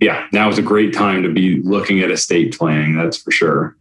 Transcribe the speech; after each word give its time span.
yeah, 0.00 0.26
now 0.32 0.48
is 0.48 0.58
a 0.58 0.62
great 0.62 0.94
time 0.94 1.22
to 1.22 1.28
be 1.28 1.60
looking 1.60 2.00
at 2.00 2.10
estate 2.10 2.56
planning. 2.56 2.96
That's 2.96 3.18
for 3.18 3.30
sure. 3.30 3.76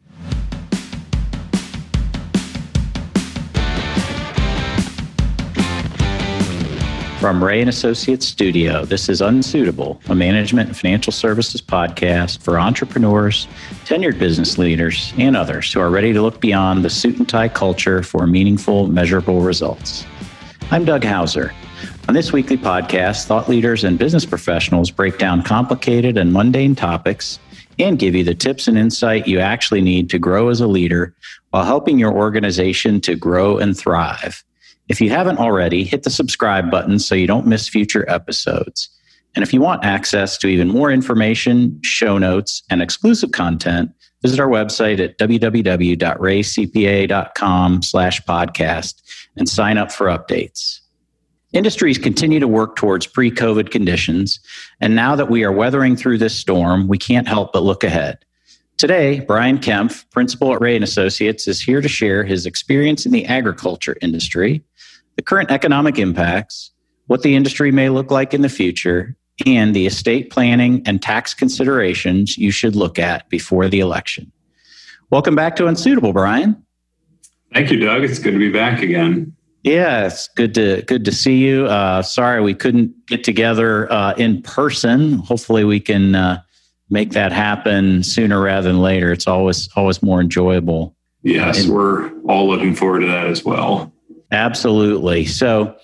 From 7.22 7.44
Rea 7.44 7.60
and 7.60 7.70
Associates 7.70 8.26
Studio, 8.26 8.86
this 8.86 9.10
is 9.10 9.20
Unsuitable, 9.20 10.00
a 10.08 10.16
management 10.16 10.70
and 10.70 10.78
financial 10.78 11.12
services 11.12 11.62
podcast 11.62 12.42
for 12.42 12.58
entrepreneurs, 12.58 13.46
tenured 13.84 14.18
business 14.18 14.58
leaders, 14.58 15.14
and 15.18 15.36
others 15.36 15.72
who 15.74 15.82
are 15.82 15.90
ready 15.90 16.14
to 16.14 16.22
look 16.22 16.40
beyond 16.40 16.84
the 16.84 16.90
suit 16.90 17.18
and 17.18 17.28
tie 17.28 17.50
culture 17.50 18.04
for 18.04 18.26
meaningful, 18.26 18.88
measurable 18.88 19.42
results. 19.42 20.06
I'm 20.72 20.86
Doug 20.86 21.04
Hauser. 21.04 21.54
On 22.10 22.16
this 22.16 22.34
weekly 22.34 22.58
podcast, 22.58 23.26
thought 23.26 23.48
leaders 23.48 23.84
and 23.84 24.00
business 24.00 24.26
professionals 24.26 24.90
break 24.90 25.20
down 25.20 25.44
complicated 25.44 26.18
and 26.18 26.34
mundane 26.34 26.74
topics 26.74 27.38
and 27.78 28.00
give 28.00 28.16
you 28.16 28.24
the 28.24 28.34
tips 28.34 28.68
and 28.68 28.80
insight 28.80 29.28
you 29.28 29.40
actually 29.40 29.82
need 29.82 30.10
to 30.10 30.18
grow 30.18 30.50
as 30.50 30.60
a 30.60 30.66
leader 30.66 31.14
while 31.52 31.66
helping 31.66 32.00
your 32.00 32.12
organization 32.12 33.00
to 33.02 33.14
grow 33.14 33.60
and 33.60 33.78
thrive. 33.78 34.44
If 34.88 35.00
you 35.00 35.12
haven't 35.12 35.38
already, 35.38 35.84
hit 35.84 36.02
the 36.02 36.10
subscribe 36.10 36.72
button 36.72 36.98
so 36.98 37.14
you 37.14 37.28
don't 37.28 37.46
miss 37.46 37.70
future 37.70 38.10
episodes. 38.10 38.90
And 39.36 39.44
if 39.44 39.54
you 39.54 39.62
want 39.62 39.86
access 39.86 40.36
to 40.40 40.48
even 40.48 40.70
more 40.70 40.90
information, 40.90 41.80
show 41.84 42.18
notes, 42.18 42.64
and 42.72 42.82
exclusive 42.82 43.34
content, 43.34 43.92
visit 44.24 44.40
our 44.40 44.50
website 44.50 45.00
at 45.00 45.20
www.reacpa.com 45.20 47.84
slash 47.84 48.20
podcast 48.24 48.96
and 49.36 49.48
sign 49.48 49.78
up 49.78 49.92
for 49.92 50.08
updates. 50.08 50.80
Industries 51.52 51.98
continue 51.98 52.40
to 52.40 52.48
work 52.48 52.76
towards 52.76 53.08
pre 53.08 53.32
COVID 53.32 53.72
conditions. 53.72 54.40
And 54.82 54.96
now 54.96 55.16
that 55.16 55.30
we 55.30 55.44
are 55.44 55.52
weathering 55.52 55.96
through 55.96 56.20
this 56.20 56.36
storm, 56.36 56.88
we 56.88 56.98
can't 56.98 57.28
help 57.28 57.54
but 57.54 57.64
look 57.64 57.84
ahead. 57.84 58.20
Today, 58.78 59.20
Brian 59.22 59.58
Kempf, 59.58 60.10
principal 60.12 60.54
at 60.54 60.62
Rea 60.62 60.76
and 60.76 60.84
Associates, 60.84 61.48
is 61.48 61.60
here 61.60 61.82
to 61.82 61.90
share 61.90 62.24
his 62.24 62.46
experience 62.46 63.06
in 63.06 63.12
the 63.12 63.26
agriculture 63.26 63.98
industry 64.02 64.64
the 65.16 65.24
current 65.24 65.52
economic 65.52 66.00
impacts, 66.00 66.72
what 67.08 67.24
the 67.24 67.36
industry 67.36 67.74
may 67.74 67.90
look 67.90 68.10
like 68.10 68.34
in 68.34 68.42
the 68.42 68.48
future, 68.48 69.18
and 69.46 69.76
the 69.76 69.86
estate 69.86 70.30
planning 70.30 70.82
and 70.86 71.02
tax 71.02 71.34
considerations 71.34 72.38
you 72.38 72.52
should 72.52 72.74
look 72.74 72.98
at 72.98 73.28
before 73.28 73.68
the 73.68 73.82
election. 73.82 74.32
Welcome 75.10 75.36
back 75.36 75.58
to 75.58 75.68
Unsuitable, 75.68 76.14
Brian. 76.14 76.64
Thank 77.54 77.70
you, 77.70 77.80
Doug. 77.80 78.04
It's 78.04 78.20
good 78.20 78.32
to 78.32 78.40
be 78.40 78.50
back 78.50 78.82
again. 78.82 79.36
Yeah, 79.64 80.06
it's 80.08 80.28
good 80.30 80.54
to 80.56 80.84
good 80.84 81.04
to 81.06 81.12
see 81.12 81.38
you. 81.38 81.66
Uh, 81.66 82.02
sorry 82.02 82.42
we 82.42 82.54
couldn't 82.54 82.94
get 83.08 83.24
together 83.24 83.92
uh, 83.92 84.14
in 84.14 84.42
person. 84.42 85.14
Hopefully, 85.20 85.64
we 85.64 85.80
can 85.80 86.16
uh, 86.16 86.42
make 86.90 87.12
that 87.12 87.32
happen 87.32 88.04
sooner 88.04 88.42
rather 88.42 88.70
than 88.70 88.82
later. 88.82 89.12
It's 89.12 89.28
always 89.28 89.70
always 89.76 90.02
more 90.02 90.22
enjoyable. 90.22 90.96
Yes, 91.24 91.68
we're 91.68 92.10
all 92.24 92.48
looking 92.48 92.74
forward 92.74 93.02
to 93.02 93.08
that 93.08 93.28
as 93.28 93.44
well. 93.44 93.92
Absolutely. 94.32 95.26
So, 95.26 95.76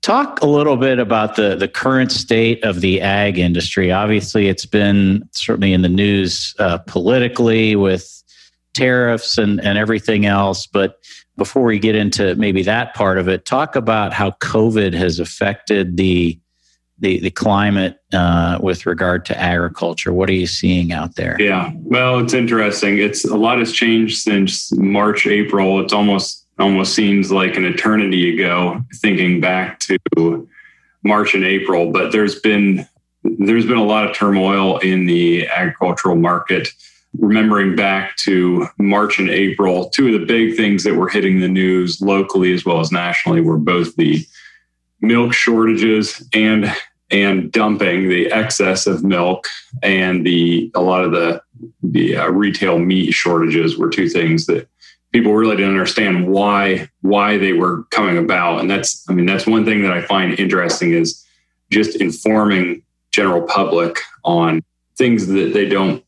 talk 0.00 0.40
a 0.40 0.46
little 0.46 0.78
bit 0.78 0.98
about 0.98 1.36
the 1.36 1.54
the 1.54 1.68
current 1.68 2.10
state 2.10 2.64
of 2.64 2.80
the 2.80 3.02
ag 3.02 3.38
industry. 3.38 3.92
Obviously, 3.92 4.48
it's 4.48 4.66
been 4.66 5.28
certainly 5.32 5.74
in 5.74 5.82
the 5.82 5.88
news 5.90 6.54
uh, 6.58 6.78
politically 6.78 7.76
with 7.76 8.22
tariffs 8.72 9.36
and 9.36 9.60
and 9.60 9.76
everything 9.76 10.24
else. 10.24 10.66
But 10.66 10.96
before 11.38 11.62
we 11.62 11.78
get 11.78 11.94
into 11.94 12.34
maybe 12.34 12.62
that 12.64 12.94
part 12.94 13.16
of 13.16 13.28
it, 13.28 13.46
talk 13.46 13.76
about 13.76 14.12
how 14.12 14.32
COVID 14.32 14.92
has 14.92 15.18
affected 15.18 15.96
the 15.96 16.38
the, 17.00 17.20
the 17.20 17.30
climate 17.30 18.00
uh, 18.12 18.58
with 18.60 18.84
regard 18.84 19.24
to 19.26 19.40
agriculture. 19.40 20.12
What 20.12 20.28
are 20.28 20.32
you 20.34 20.48
seeing 20.48 20.90
out 20.90 21.14
there? 21.14 21.36
Yeah, 21.38 21.70
well, 21.76 22.18
it's 22.18 22.34
interesting. 22.34 22.98
It's 22.98 23.24
a 23.24 23.36
lot 23.36 23.60
has 23.60 23.72
changed 23.72 24.18
since 24.18 24.72
March, 24.72 25.24
April. 25.24 25.80
It's 25.80 25.92
almost 25.92 26.44
almost 26.58 26.94
seems 26.94 27.30
like 27.30 27.56
an 27.56 27.64
eternity 27.64 28.34
ago 28.34 28.82
thinking 28.96 29.40
back 29.40 29.78
to 29.78 30.48
March 31.04 31.34
and 31.34 31.44
April, 31.44 31.92
but 31.92 32.10
there's 32.10 32.40
been 32.40 32.86
there's 33.22 33.66
been 33.66 33.78
a 33.78 33.84
lot 33.84 34.08
of 34.08 34.16
turmoil 34.16 34.78
in 34.78 35.06
the 35.06 35.46
agricultural 35.48 36.16
market. 36.16 36.68
Remembering 37.16 37.74
back 37.74 38.16
to 38.16 38.66
March 38.78 39.18
and 39.18 39.30
April, 39.30 39.88
two 39.90 40.14
of 40.14 40.20
the 40.20 40.26
big 40.26 40.56
things 40.56 40.84
that 40.84 40.94
were 40.94 41.08
hitting 41.08 41.40
the 41.40 41.48
news 41.48 42.00
locally 42.00 42.52
as 42.52 42.64
well 42.64 42.80
as 42.80 42.92
nationally 42.92 43.40
were 43.40 43.56
both 43.56 43.96
the 43.96 44.24
milk 45.00 45.32
shortages 45.32 46.26
and 46.32 46.74
and 47.10 47.50
dumping 47.50 48.08
the 48.08 48.30
excess 48.30 48.86
of 48.86 49.02
milk 49.02 49.46
and 49.82 50.26
the 50.26 50.70
a 50.74 50.80
lot 50.80 51.04
of 51.04 51.12
the 51.12 51.40
the 51.82 52.16
uh, 52.16 52.28
retail 52.28 52.78
meat 52.78 53.12
shortages 53.12 53.78
were 53.78 53.88
two 53.88 54.08
things 54.08 54.46
that 54.46 54.68
people 55.12 55.32
really 55.32 55.56
didn't 55.56 55.70
understand 55.70 56.28
why 56.28 56.88
why 57.00 57.38
they 57.38 57.52
were 57.52 57.84
coming 57.84 58.18
about. 58.18 58.60
And 58.60 58.70
that's 58.70 59.04
i 59.08 59.12
mean 59.12 59.26
that's 59.26 59.46
one 59.46 59.64
thing 59.64 59.82
that 59.82 59.92
i 59.92 60.02
find 60.02 60.38
interesting 60.38 60.92
is 60.92 61.24
just 61.70 62.00
informing 62.00 62.82
general 63.10 63.42
public 63.42 64.00
on 64.24 64.62
things 64.96 65.26
that 65.28 65.52
they 65.54 65.68
don't 65.68 66.04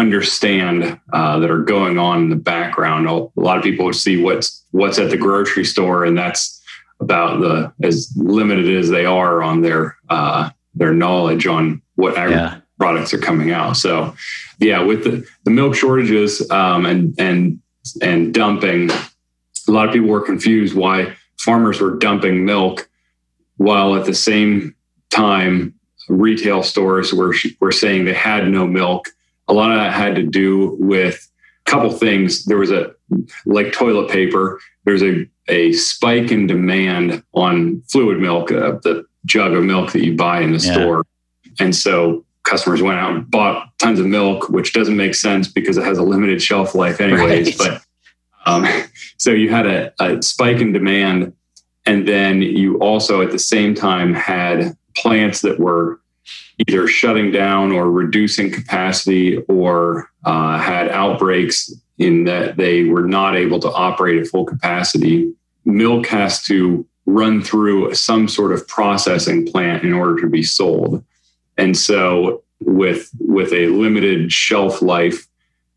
understand 0.00 0.98
uh, 1.12 1.38
that 1.38 1.50
are 1.50 1.62
going 1.62 1.98
on 1.98 2.24
in 2.24 2.30
the 2.30 2.36
background 2.36 3.06
a 3.06 3.40
lot 3.40 3.58
of 3.58 3.62
people 3.62 3.84
would 3.84 3.94
see 3.94 4.22
what's 4.22 4.64
what's 4.70 4.98
at 4.98 5.10
the 5.10 5.16
grocery 5.16 5.64
store 5.64 6.04
and 6.04 6.16
that's 6.16 6.60
about 7.00 7.40
the 7.40 7.72
as 7.82 8.12
limited 8.16 8.76
as 8.76 8.90
they 8.90 9.06
are 9.06 9.42
on 9.42 9.60
their 9.62 9.96
uh, 10.08 10.50
their 10.74 10.92
knowledge 10.92 11.46
on 11.46 11.80
what 11.96 12.14
yeah. 12.14 12.60
products 12.78 13.12
are 13.14 13.18
coming 13.18 13.50
out 13.52 13.76
so 13.76 14.14
yeah 14.58 14.82
with 14.82 15.04
the, 15.04 15.26
the 15.44 15.50
milk 15.50 15.74
shortages 15.74 16.50
um, 16.50 16.86
and 16.86 17.14
and 17.18 17.60
and 18.02 18.34
dumping. 18.34 18.90
A 18.90 19.70
lot 19.70 19.86
of 19.86 19.92
people 19.92 20.08
were 20.08 20.20
confused 20.24 20.74
why 20.74 21.16
farmers 21.38 21.80
were 21.80 21.96
dumping 21.96 22.44
milk 22.44 22.88
while 23.56 23.94
at 23.94 24.06
the 24.06 24.14
same 24.14 24.74
time 25.10 25.74
retail 26.08 26.62
stores 26.62 27.12
were 27.12 27.34
were 27.60 27.72
saying 27.72 28.04
they 28.04 28.14
had 28.14 28.48
no 28.48 28.66
milk. 28.66 29.08
A 29.50 29.52
lot 29.52 29.70
of 29.70 29.76
that 29.78 29.92
had 29.92 30.14
to 30.14 30.22
do 30.22 30.76
with 30.78 31.28
a 31.66 31.70
couple 31.70 31.90
things. 31.90 32.44
There 32.44 32.56
was 32.56 32.70
a 32.70 32.94
like 33.44 33.72
toilet 33.72 34.10
paper. 34.10 34.60
There's 34.84 35.02
a 35.02 35.28
a 35.48 35.72
spike 35.72 36.30
in 36.30 36.46
demand 36.46 37.24
on 37.34 37.82
fluid 37.90 38.20
milk, 38.20 38.52
uh, 38.52 38.78
the 38.82 39.04
jug 39.26 39.52
of 39.52 39.64
milk 39.64 39.92
that 39.92 40.04
you 40.04 40.16
buy 40.16 40.40
in 40.40 40.52
the 40.52 40.64
yeah. 40.64 40.72
store, 40.72 41.06
and 41.58 41.74
so 41.74 42.24
customers 42.44 42.80
went 42.80 42.98
out 42.98 43.12
and 43.12 43.30
bought 43.30 43.76
tons 43.78 43.98
of 43.98 44.06
milk, 44.06 44.48
which 44.48 44.72
doesn't 44.72 44.96
make 44.96 45.14
sense 45.14 45.48
because 45.48 45.76
it 45.76 45.84
has 45.84 45.98
a 45.98 46.02
limited 46.02 46.40
shelf 46.40 46.74
life, 46.74 47.00
anyways. 47.00 47.58
Right. 47.58 47.80
But 48.44 48.50
um, 48.50 48.66
so 49.16 49.32
you 49.32 49.50
had 49.50 49.66
a, 49.66 49.92
a 50.00 50.22
spike 50.22 50.58
in 50.58 50.72
demand, 50.72 51.32
and 51.86 52.06
then 52.06 52.40
you 52.40 52.78
also 52.78 53.20
at 53.20 53.32
the 53.32 53.38
same 53.38 53.74
time 53.74 54.14
had 54.14 54.76
plants 54.96 55.40
that 55.42 55.58
were 55.58 55.99
either 56.68 56.86
shutting 56.86 57.30
down 57.30 57.72
or 57.72 57.90
reducing 57.90 58.50
capacity 58.50 59.38
or 59.48 60.10
uh, 60.24 60.58
had 60.58 60.88
outbreaks 60.88 61.72
in 61.98 62.24
that 62.24 62.56
they 62.56 62.84
were 62.84 63.06
not 63.06 63.36
able 63.36 63.60
to 63.60 63.70
operate 63.70 64.20
at 64.20 64.26
full 64.26 64.44
capacity. 64.44 65.32
Milk 65.64 66.06
has 66.06 66.42
to 66.44 66.86
run 67.06 67.42
through 67.42 67.94
some 67.94 68.28
sort 68.28 68.52
of 68.52 68.66
processing 68.68 69.46
plant 69.46 69.84
in 69.84 69.92
order 69.92 70.20
to 70.20 70.28
be 70.28 70.42
sold. 70.42 71.04
And 71.56 71.76
so 71.76 72.42
with 72.60 73.10
with 73.18 73.52
a 73.52 73.66
limited 73.68 74.32
shelf 74.32 74.82
life, 74.82 75.26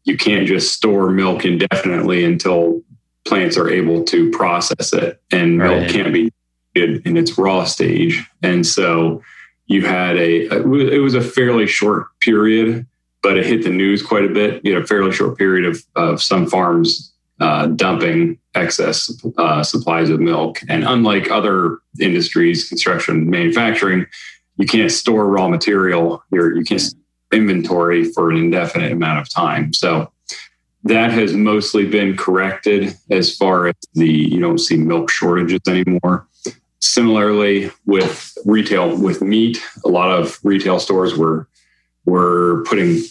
you 0.03 0.17
can't 0.17 0.47
just 0.47 0.73
store 0.73 1.09
milk 1.09 1.45
indefinitely 1.45 2.23
until 2.25 2.81
plants 3.25 3.57
are 3.57 3.69
able 3.69 4.03
to 4.03 4.29
process 4.31 4.93
it 4.93 5.21
and 5.31 5.59
right. 5.59 5.79
milk 5.79 5.89
can't 5.91 6.13
be 6.13 6.31
in 6.75 7.17
its 7.17 7.37
raw 7.37 7.63
stage. 7.63 8.25
And 8.41 8.65
so 8.65 9.21
you 9.67 9.85
had 9.85 10.17
a, 10.17 10.47
it 10.51 11.01
was 11.01 11.15
a 11.15 11.21
fairly 11.21 11.67
short 11.67 12.07
period, 12.19 12.85
but 13.21 13.37
it 13.37 13.45
hit 13.45 13.63
the 13.63 13.69
news 13.69 14.01
quite 14.01 14.25
a 14.25 14.29
bit. 14.29 14.61
You 14.63 14.73
had 14.73 14.83
a 14.83 14.87
fairly 14.87 15.11
short 15.11 15.37
period 15.37 15.65
of, 15.65 15.83
of 15.95 16.21
some 16.21 16.47
farms 16.47 17.13
uh, 17.39 17.67
dumping 17.67 18.37
excess 18.55 19.11
uh, 19.37 19.63
supplies 19.63 20.09
of 20.09 20.19
milk. 20.19 20.59
And 20.69 20.83
unlike 20.83 21.31
other 21.31 21.79
industries, 21.99 22.67
construction, 22.67 23.29
manufacturing, 23.29 24.05
you 24.57 24.67
can't 24.67 24.91
store 24.91 25.27
raw 25.27 25.47
material. 25.47 26.23
You're, 26.31 26.55
you 26.55 26.63
can't 26.63 26.83
inventory 27.31 28.05
for 28.05 28.29
an 28.29 28.37
indefinite 28.37 28.91
amount 28.91 29.19
of 29.19 29.29
time. 29.29 29.73
So 29.73 30.11
that 30.83 31.11
has 31.11 31.33
mostly 31.33 31.85
been 31.85 32.15
corrected 32.15 32.95
as 33.09 33.35
far 33.35 33.67
as 33.67 33.75
the 33.93 34.07
you 34.07 34.39
don't 34.39 34.59
see 34.59 34.77
milk 34.77 35.09
shortages 35.09 35.61
anymore. 35.67 36.27
Similarly, 36.83 37.71
with 37.85 38.37
retail 38.43 38.97
with 38.97 39.21
meat, 39.21 39.63
a 39.85 39.87
lot 39.87 40.11
of 40.11 40.37
retail 40.43 40.79
stores 40.79 41.15
were 41.15 41.47
were 42.05 42.65
putting 42.67 43.01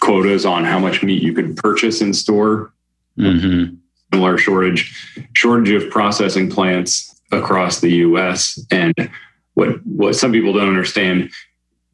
quotas 0.00 0.44
on 0.44 0.66
how 0.66 0.78
much 0.78 1.02
meat 1.02 1.22
you 1.22 1.32
could 1.32 1.56
purchase 1.56 2.02
in 2.02 2.12
store. 2.12 2.74
Mm-hmm. 3.18 3.76
Similar 4.12 4.36
shortage 4.36 5.26
shortage 5.32 5.70
of 5.82 5.90
processing 5.90 6.50
plants 6.50 7.18
across 7.32 7.80
the 7.80 7.90
U.S. 8.04 8.62
and 8.70 8.94
what 9.54 9.82
what 9.86 10.14
some 10.14 10.30
people 10.30 10.52
don't 10.52 10.68
understand 10.68 11.30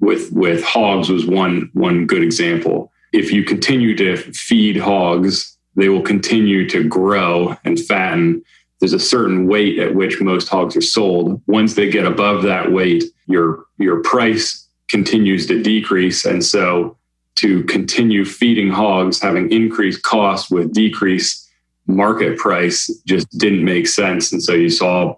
with 0.01 0.33
with 0.33 0.65
hogs 0.65 1.09
was 1.09 1.25
one 1.25 1.71
one 1.73 2.09
good 2.09 2.25
example. 2.25 2.91
If 3.13 3.31
you 3.31 3.45
continue 3.45 3.97
to 3.97 4.17
feed 4.17 4.77
hogs, 4.77 5.57
they 5.77 5.89
will 5.89 6.03
continue 6.03 6.69
to 6.69 6.83
grow 6.83 7.57
and 7.65 7.79
fatten. 7.79 8.43
There's 8.81 8.93
a 8.93 8.99
certain 8.99 9.47
weight 9.47 9.79
at 9.79 9.95
which 9.95 10.21
most 10.21 10.49
hogs 10.49 10.77
are 10.77 10.83
sold. 10.83 11.41
Once 11.47 11.75
they 11.75 11.91
get 11.91 12.07
above 12.07 12.43
that 12.43 12.73
weight, 12.73 13.05
your 13.27 13.65
your 13.79 14.03
price 14.03 14.67
continues 14.89 15.47
to 15.47 15.63
decrease, 15.63 16.25
and 16.25 16.45
so 16.45 16.97
to 17.37 17.63
continue 17.65 18.25
feeding 18.25 18.71
hogs, 18.71 19.21
having 19.21 19.51
increased 19.53 20.03
costs 20.03 20.51
with 20.51 20.73
decreased 20.73 21.47
market 21.87 22.39
price 22.39 22.91
just 23.07 23.31
didn't 23.39 23.65
make 23.65 23.87
sense. 23.87 24.33
And 24.33 24.43
so 24.43 24.53
you 24.53 24.71
saw, 24.71 25.17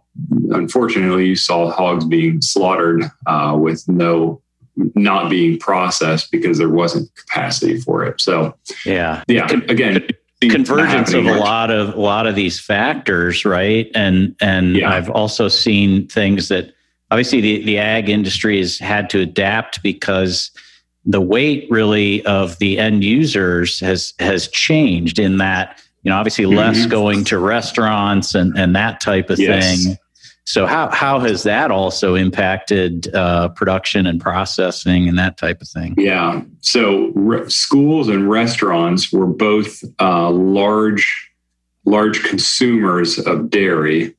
unfortunately, 0.51 1.27
you 1.27 1.37
saw 1.37 1.71
hogs 1.71 2.05
being 2.05 2.43
slaughtered 2.43 3.05
uh, 3.27 3.57
with 3.59 3.89
no 3.89 4.43
not 4.95 5.29
being 5.29 5.59
processed 5.59 6.31
because 6.31 6.59
there 6.59 6.69
wasn't 6.69 7.13
capacity 7.17 7.81
for 7.81 8.05
it. 8.05 8.21
So 8.21 8.57
yeah, 8.87 9.25
yeah. 9.27 9.51
Again, 9.69 10.07
convergence 10.40 11.12
of 11.12 11.26
a 11.26 11.35
lot 11.35 11.70
of 11.70 11.94
a 11.94 12.00
lot 12.00 12.26
of 12.26 12.35
these 12.35 12.61
factors, 12.61 13.44
right? 13.44 13.90
And 13.94 14.37
and 14.40 14.76
yeah. 14.76 14.93
I've 14.93 15.11
also 15.11 15.49
seen 15.49 16.06
things 16.08 16.49
that 16.49 16.73
obviously 17.11 17.40
the, 17.40 17.64
the 17.64 17.79
ag 17.79 18.08
industry 18.08 18.58
has 18.58 18.79
had 18.79 19.11
to 19.11 19.20
adapt 19.20 19.82
because 19.82 20.50
the 21.05 21.20
weight 21.20 21.67
really 21.70 22.25
of 22.26 22.58
the 22.58 22.79
end 22.79 23.02
users 23.02 23.81
has 23.81 24.14
has 24.19 24.49
changed 24.49 25.19
in 25.19 25.38
that 25.38 25.82
you 26.02 26.11
know 26.11 26.17
obviously 26.17 26.46
less 26.46 26.79
mm-hmm. 26.79 26.90
going 26.90 27.25
to 27.25 27.38
restaurants 27.38 28.35
and 28.35 28.56
and 28.56 28.76
that 28.76 29.00
type 29.00 29.31
of 29.31 29.38
yes. 29.38 29.85
thing 29.85 29.99
so 30.49 30.65
how 30.65 30.89
how 30.91 31.21
has 31.21 31.43
that 31.43 31.71
also 31.71 32.15
impacted 32.15 33.15
uh, 33.15 33.50
production 33.50 34.06
and 34.06 34.19
processing 34.19 35.06
and 35.06 35.19
that 35.19 35.37
type 35.37 35.61
of 35.61 35.69
thing? 35.69 35.95
Yeah, 35.99 36.41
so 36.61 37.12
re- 37.15 37.50
schools 37.50 38.09
and 38.09 38.31
restaurants 38.31 39.12
were 39.12 39.27
both 39.27 39.85
uh, 40.00 40.31
large 40.31 41.31
large 41.85 42.25
consumers 42.25 43.19
of 43.19 43.50
dairy. 43.50 44.15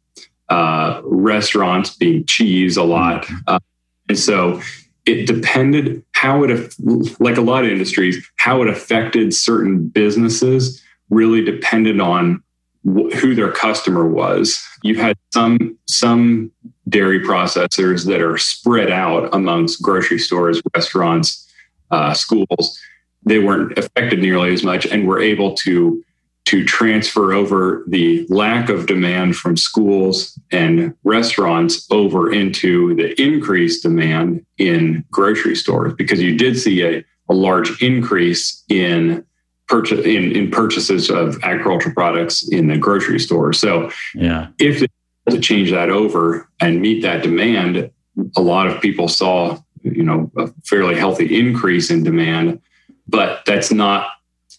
Uh, 0.49 1.01
restaurants 1.03 1.95
being 1.95 2.25
cheese 2.25 2.77
a 2.77 2.83
lot, 2.83 3.23
mm-hmm. 3.23 3.37
uh, 3.47 3.59
and 4.07 4.19
so 4.19 4.61
it 5.07 5.25
depended 5.25 6.03
how 6.11 6.43
it 6.43 6.75
like 7.19 7.37
a 7.37 7.41
lot 7.41 7.63
of 7.65 7.71
industries 7.71 8.23
how 8.35 8.61
it 8.61 8.67
affected 8.67 9.33
certain 9.33 9.87
businesses 9.87 10.83
really 11.09 11.43
depended 11.43 11.99
on 11.99 12.43
who 12.83 13.35
their 13.35 13.51
customer 13.51 14.07
was. 14.07 14.61
You 14.83 14.95
had 14.95 15.17
some 15.33 15.77
some 15.85 16.51
dairy 16.87 17.19
processors 17.19 18.05
that 18.07 18.21
are 18.21 18.37
spread 18.37 18.91
out 18.91 19.29
amongst 19.33 19.81
grocery 19.81 20.19
stores, 20.19 20.61
restaurants, 20.75 21.47
uh, 21.91 22.13
schools. 22.13 22.79
They 23.23 23.39
weren't 23.39 23.77
affected 23.77 24.19
nearly 24.19 24.53
as 24.53 24.63
much, 24.63 24.85
and 24.85 25.07
were 25.07 25.19
able 25.19 25.53
to 25.55 26.03
to 26.45 26.65
transfer 26.65 27.31
over 27.31 27.83
the 27.85 28.25
lack 28.27 28.69
of 28.69 28.87
demand 28.87 29.35
from 29.35 29.55
schools 29.55 30.39
and 30.51 30.95
restaurants 31.03 31.85
over 31.91 32.33
into 32.33 32.95
the 32.95 33.21
increased 33.21 33.83
demand 33.83 34.43
in 34.57 35.05
grocery 35.11 35.55
stores 35.55 35.93
because 35.93 36.19
you 36.19 36.35
did 36.35 36.57
see 36.57 36.81
a, 36.81 37.05
a 37.29 37.35
large 37.35 37.79
increase 37.83 38.63
in 38.67 39.23
purchase 39.69 40.05
in, 40.05 40.31
in 40.35 40.51
purchases 40.51 41.09
of 41.09 41.41
agricultural 41.43 41.93
products 41.93 42.47
in 42.49 42.67
the 42.67 42.77
grocery 42.77 43.19
store. 43.19 43.53
So 43.53 43.91
yeah, 44.13 44.47
if 44.57 44.83
to 45.29 45.39
change 45.39 45.71
that 45.71 45.89
over 45.89 46.49
and 46.59 46.81
meet 46.81 47.03
that 47.03 47.23
demand, 47.23 47.91
a 48.35 48.41
lot 48.41 48.67
of 48.67 48.81
people 48.81 49.07
saw 49.07 49.59
you 49.83 50.03
know 50.03 50.31
a 50.37 50.49
fairly 50.65 50.95
healthy 50.95 51.39
increase 51.39 51.89
in 51.89 52.03
demand, 52.03 52.61
but 53.07 53.45
that's 53.45 53.71
not 53.71 54.09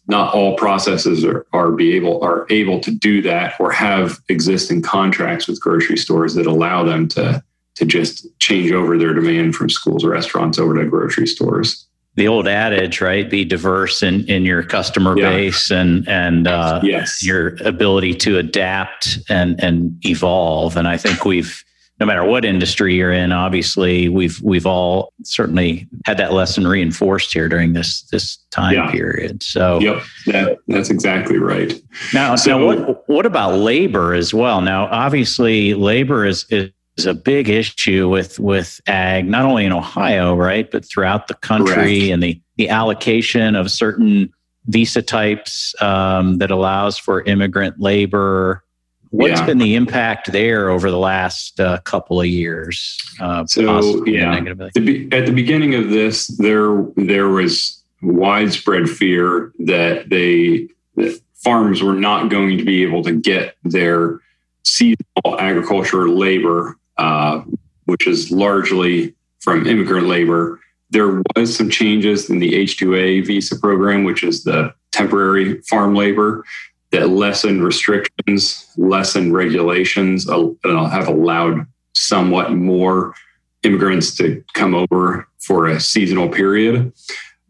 not 0.09 0.35
all 0.35 0.57
processes 0.57 1.25
are, 1.25 1.47
are 1.53 1.71
be 1.71 1.95
able 1.95 2.23
are 2.23 2.47
able 2.49 2.81
to 2.81 2.91
do 2.91 3.21
that 3.23 3.55
or 3.61 3.71
have 3.71 4.19
existing 4.29 4.83
contracts 4.83 5.47
with 5.47 5.61
grocery 5.61 5.97
stores 5.97 6.35
that 6.35 6.47
allow 6.47 6.85
them 6.85 7.09
to 7.09 7.43
to 7.75 7.85
just 7.85 8.27
change 8.41 8.73
over 8.73 8.99
their 8.99 9.15
demand 9.15 9.55
from 9.55 9.71
schools 9.71 10.05
or 10.05 10.11
restaurants 10.11 10.59
over 10.59 10.75
to 10.75 10.89
grocery 10.89 11.27
stores 11.27 11.87
the 12.17 12.29
old 12.29 12.49
adage, 12.49 13.01
right? 13.01 13.29
Be 13.29 13.45
diverse 13.45 14.03
in, 14.03 14.29
in 14.29 14.45
your 14.45 14.63
customer 14.63 15.17
yeah. 15.17 15.31
base 15.31 15.71
and 15.71 16.09
and 16.09 16.49
uh, 16.49 16.81
yes. 16.83 17.25
your 17.25 17.57
ability 17.65 18.15
to 18.15 18.39
adapt 18.39 19.19
and 19.29 19.63
and 19.63 19.97
evolve. 20.05 20.77
And 20.77 20.89
I 20.89 20.97
think 20.97 21.25
we've 21.25 21.65
no 22.01 22.07
matter 22.07 22.25
what 22.25 22.47
industry 22.47 22.95
you're 22.95 23.13
in, 23.13 23.31
obviously 23.31 24.09
we've 24.09 24.41
we've 24.43 24.67
all 24.67 25.13
certainly 25.23 25.87
had 26.07 26.17
that 26.17 26.33
lesson 26.33 26.67
reinforced 26.67 27.33
here 27.33 27.49
during 27.49 27.75
this 27.75 28.03
this 28.11 28.39
time 28.51 28.75
yeah. 28.75 28.91
period. 28.91 29.43
So 29.43 29.79
yep, 29.81 30.03
that, 30.27 30.59
that's 30.67 30.91
exactly 30.91 31.39
right. 31.39 31.73
Now, 32.13 32.35
so, 32.37 32.59
now 32.59 32.67
what 32.67 33.09
what 33.09 33.27
about 33.27 33.55
labor 33.57 34.15
as 34.15 34.35
well? 34.35 34.63
Now, 34.63 34.87
obviously, 34.87 35.75
labor 35.75 36.25
is, 36.25 36.47
is 36.51 36.71
is 37.01 37.07
a 37.07 37.15
big 37.15 37.49
issue 37.49 38.09
with 38.09 38.39
with 38.39 38.81
ag, 38.87 39.29
not 39.29 39.45
only 39.45 39.65
in 39.65 39.73
Ohio, 39.73 40.35
right, 40.35 40.71
but 40.71 40.85
throughout 40.85 41.29
the 41.29 41.35
country, 41.35 41.75
Correct. 41.75 42.13
and 42.13 42.23
the 42.23 42.41
the 42.57 42.69
allocation 42.69 43.57
of 43.57 43.71
certain 43.71 44.33
visa 44.67 45.03
types 45.03 45.75
um, 45.81 46.39
that 46.39 46.51
allows 46.51 46.99
for 46.99 47.23
immigrant 47.23 47.81
labor. 47.81 48.65
What's 49.11 49.41
yeah. 49.41 49.47
been 49.47 49.59
the 49.59 49.75
impact 49.75 50.31
there 50.31 50.71
over 50.71 50.91
the 50.91 50.99
last 50.99 51.59
uh, 51.59 51.81
couple 51.81 52.21
of 52.21 52.29
years? 52.29 52.97
Uh, 53.19 53.45
so 53.47 54.05
yeah, 54.07 54.39
the, 54.41 55.09
at 55.11 55.27
the 55.27 55.33
beginning 55.33 55.75
of 55.75 55.91
this, 55.91 56.29
there 56.39 56.87
there 56.97 57.29
was 57.29 57.83
widespread 58.03 58.89
fear 58.89 59.53
that 59.59 60.09
they 60.11 60.69
that 60.97 61.21
farms 61.35 61.83
were 61.83 61.95
not 61.95 62.31
going 62.31 62.59
to 62.59 62.65
be 62.65 62.83
able 62.83 63.03
to 63.03 63.13
get 63.13 63.57
their 63.65 64.21
seasonal 64.63 65.39
agriculture 65.39 66.09
labor 66.09 66.77
uh, 67.01 67.43
which 67.87 68.07
is 68.07 68.31
largely 68.31 69.15
from 69.41 69.67
immigrant 69.67 70.07
labor. 70.07 70.61
There 70.91 71.23
was 71.35 71.57
some 71.57 71.71
changes 71.71 72.29
in 72.29 72.41
the 72.41 72.55
H-2A 72.55 73.27
visa 73.27 73.59
program, 73.59 74.05
which 74.05 74.23
is 74.23 74.45
the 74.45 74.75
temporary 74.93 75.63
farm 75.63 75.95
labor 75.95 76.45
that 76.91 77.09
lessened 77.09 77.65
restrictions, 77.65 78.71
lessened 78.77 79.33
regulations, 79.33 80.29
and 80.29 80.59
have 80.65 81.09
allowed 81.09 81.67
somewhat 81.95 82.53
more 82.53 83.15
immigrants 83.63 84.15
to 84.17 84.45
come 84.53 84.75
over 84.75 85.27
for 85.39 85.69
a 85.69 85.81
seasonal 85.81 86.29
period. 86.29 86.93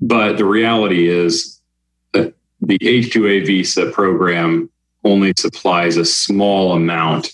But 0.00 0.36
the 0.36 0.44
reality 0.44 1.08
is 1.08 1.60
that 2.12 2.34
the 2.60 2.78
H-2A 2.80 3.46
visa 3.46 3.90
program 3.90 4.70
only 5.02 5.32
supplies 5.36 5.96
a 5.96 6.04
small 6.04 6.72
amount 6.72 7.32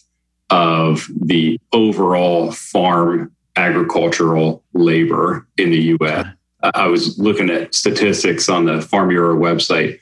of 0.50 1.08
the 1.20 1.60
overall 1.72 2.52
farm 2.52 3.32
agricultural 3.56 4.62
labor 4.74 5.46
in 5.56 5.70
the 5.70 5.96
US. 5.98 6.26
I 6.62 6.86
was 6.88 7.18
looking 7.18 7.50
at 7.50 7.74
statistics 7.74 8.48
on 8.48 8.66
the 8.66 8.80
Farm 8.80 9.08
Bureau 9.08 9.36
website. 9.36 9.98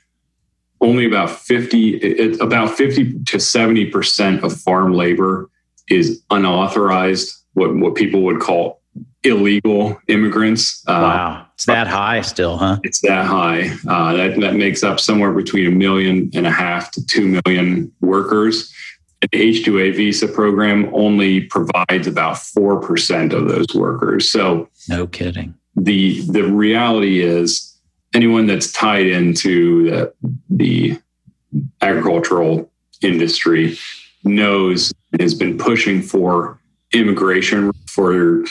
Only 0.81 1.07
about 1.07 1.31
50, 1.31 2.39
about 2.39 2.71
50 2.71 3.25
to 3.25 3.37
70% 3.39 4.43
of 4.43 4.61
farm 4.61 4.93
labor 4.93 5.51
is 5.89 6.23
unauthorized, 6.31 7.35
what, 7.55 7.75
what 7.77 7.95
people 7.95 8.23
would 8.23 8.41
call 8.41 8.81
illegal 9.23 9.99
immigrants. 10.09 10.83
Uh, 10.87 10.93
wow. 10.93 11.47
It's 11.55 11.67
that 11.67 11.87
high 11.87 12.21
still, 12.21 12.57
huh? 12.57 12.79
It's 12.83 13.01
that 13.01 13.25
high. 13.25 13.71
Uh, 13.89 14.13
that, 14.15 14.41
that 14.41 14.55
makes 14.55 14.83
up 14.83 15.01
somewhere 15.01 15.33
between 15.33 15.67
a 15.67 15.71
million 15.71 16.31
and 16.35 16.47
a 16.47 16.51
half 16.51 16.91
to 16.93 17.07
two 17.07 17.41
million 17.47 17.93
workers 18.01 18.74
the 19.31 19.39
H-2A 19.39 19.95
visa 19.95 20.29
program 20.29 20.91
only 20.93 21.43
provides 21.43 22.07
about 22.07 22.37
4% 22.37 23.33
of 23.33 23.49
those 23.49 23.75
workers. 23.75 24.31
So 24.31 24.69
no 24.89 25.07
kidding. 25.07 25.55
The 25.77 26.21
the 26.31 26.45
reality 26.45 27.21
is 27.21 27.77
anyone 28.15 28.47
that's 28.47 28.73
tied 28.73 29.07
into 29.07 29.91
the, 29.91 30.15
the 30.49 30.99
agricultural 31.83 32.71
industry 33.03 33.77
knows 34.23 34.93
has 35.19 35.35
been 35.35 35.59
pushing 35.59 36.01
for 36.01 36.59
immigration 36.93 37.73
for 37.87 38.45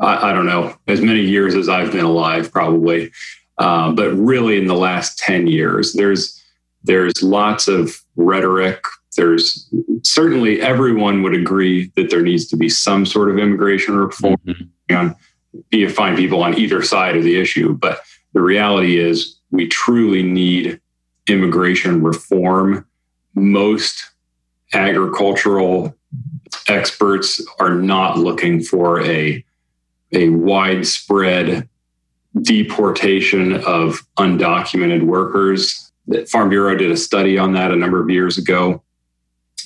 I, 0.00 0.30
I, 0.30 0.32
don't 0.32 0.46
know 0.46 0.76
as 0.86 1.00
many 1.00 1.20
years 1.20 1.54
as 1.54 1.68
I've 1.68 1.92
been 1.92 2.04
alive, 2.04 2.52
probably. 2.52 3.12
Uh, 3.58 3.92
but 3.92 4.10
really, 4.12 4.58
in 4.58 4.66
the 4.66 4.74
last 4.74 5.18
ten 5.18 5.46
years, 5.46 5.92
there's 5.92 6.42
there's 6.82 7.22
lots 7.22 7.68
of 7.68 8.03
rhetoric, 8.16 8.84
there's 9.16 9.68
certainly 10.02 10.60
everyone 10.60 11.22
would 11.22 11.34
agree 11.34 11.90
that 11.96 12.10
there 12.10 12.22
needs 12.22 12.46
to 12.48 12.56
be 12.56 12.68
some 12.68 13.06
sort 13.06 13.30
of 13.30 13.38
immigration 13.38 13.96
reform 13.96 14.36
mm-hmm. 14.46 14.96
on 14.96 15.16
you 15.70 15.88
find 15.88 16.16
people 16.16 16.42
on 16.42 16.58
either 16.58 16.82
side 16.82 17.16
of 17.16 17.22
the 17.22 17.40
issue 17.40 17.72
but 17.74 18.00
the 18.32 18.40
reality 18.40 18.98
is 18.98 19.38
we 19.52 19.68
truly 19.68 20.22
need 20.22 20.80
immigration 21.28 22.02
reform 22.02 22.84
most 23.34 24.10
agricultural 24.72 25.94
experts 26.68 27.40
are 27.60 27.74
not 27.74 28.18
looking 28.18 28.60
for 28.60 29.00
a 29.02 29.44
a 30.12 30.28
widespread 30.30 31.68
deportation 32.42 33.54
of 33.64 34.06
undocumented 34.18 35.02
workers. 35.02 35.92
The 36.06 36.26
Farm 36.26 36.48
Bureau 36.48 36.76
did 36.76 36.90
a 36.90 36.96
study 36.96 37.38
on 37.38 37.52
that 37.54 37.70
a 37.70 37.76
number 37.76 38.00
of 38.00 38.10
years 38.10 38.38
ago 38.38 38.82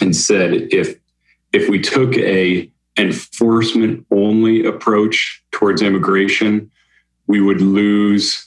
and 0.01 0.15
said 0.15 0.53
if 0.73 0.99
if 1.53 1.69
we 1.69 1.81
took 1.81 2.17
a 2.17 2.71
enforcement 2.97 4.05
only 4.11 4.65
approach 4.65 5.43
towards 5.51 5.83
immigration, 5.83 6.71
we 7.27 7.41
would 7.41 7.61
lose 7.61 8.47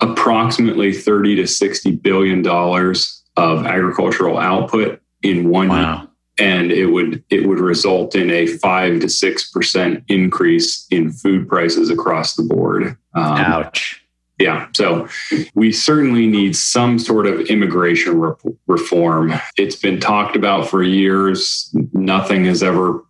approximately 0.00 0.92
30 0.92 1.36
to 1.36 1.46
60 1.46 1.92
billion 1.96 2.42
dollars 2.42 3.22
of 3.36 3.66
agricultural 3.66 4.38
output 4.38 5.00
in 5.22 5.48
one 5.48 5.68
wow. 5.68 6.00
year 6.00 6.08
and 6.38 6.72
it 6.72 6.86
would 6.86 7.22
it 7.30 7.46
would 7.46 7.60
result 7.60 8.14
in 8.14 8.30
a 8.30 8.46
five 8.46 9.00
to 9.00 9.08
six 9.08 9.50
percent 9.50 10.02
increase 10.08 10.86
in 10.90 11.12
food 11.12 11.48
prices 11.48 11.90
across 11.90 12.34
the 12.34 12.42
board. 12.42 12.96
Um, 13.14 13.38
Ouch. 13.38 14.01
Yeah, 14.42 14.66
so 14.74 15.08
we 15.54 15.70
certainly 15.70 16.26
need 16.26 16.56
some 16.56 16.98
sort 16.98 17.28
of 17.28 17.42
immigration 17.42 18.18
re- 18.18 18.34
reform. 18.66 19.32
It's 19.56 19.76
been 19.76 20.00
talked 20.00 20.34
about 20.34 20.68
for 20.68 20.82
years. 20.82 21.72
Nothing 21.92 22.44
has 22.46 22.60
ever. 22.60 23.04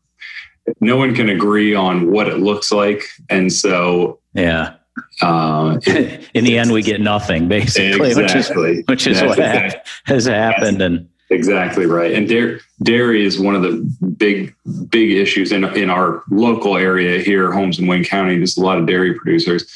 No 0.81 0.99
one 0.99 1.15
can 1.15 1.31
agree 1.31 1.75
on 1.75 2.11
what 2.11 2.29
it 2.29 2.39
looks 2.39 2.71
like, 2.71 3.03
and 3.31 3.51
so 3.51 4.21
yeah. 4.35 4.75
Uh, 5.23 5.81
in 6.35 6.45
the 6.45 6.59
end, 6.59 6.71
we 6.71 6.83
get 6.83 7.01
nothing 7.01 7.49
basically, 7.49 8.11
exactly. 8.11 8.23
which 8.23 8.35
is 8.35 8.87
which 8.89 9.07
is 9.07 9.23
what 9.23 9.39
exactly. 9.39 9.81
has 10.05 10.27
happened, 10.27 10.83
and 10.83 11.09
Exactly 11.33 11.87
right. 11.87 12.13
And 12.13 12.29
dairy, 12.29 12.61
dairy 12.83 13.25
is 13.25 13.41
one 13.41 13.55
of 13.55 13.63
the 13.63 13.79
big, 14.19 14.55
big 14.91 15.13
issues 15.13 15.51
in, 15.51 15.65
in 15.77 15.89
our 15.89 16.23
local 16.31 16.77
area 16.77 17.23
here, 17.23 17.51
Holmes 17.53 17.79
and 17.79 17.89
Wayne 17.89 18.05
County. 18.05 18.37
There's 18.37 18.59
a 18.59 18.61
lot 18.61 18.77
of 18.77 18.87
dairy 18.87 19.15
producers. 19.15 19.73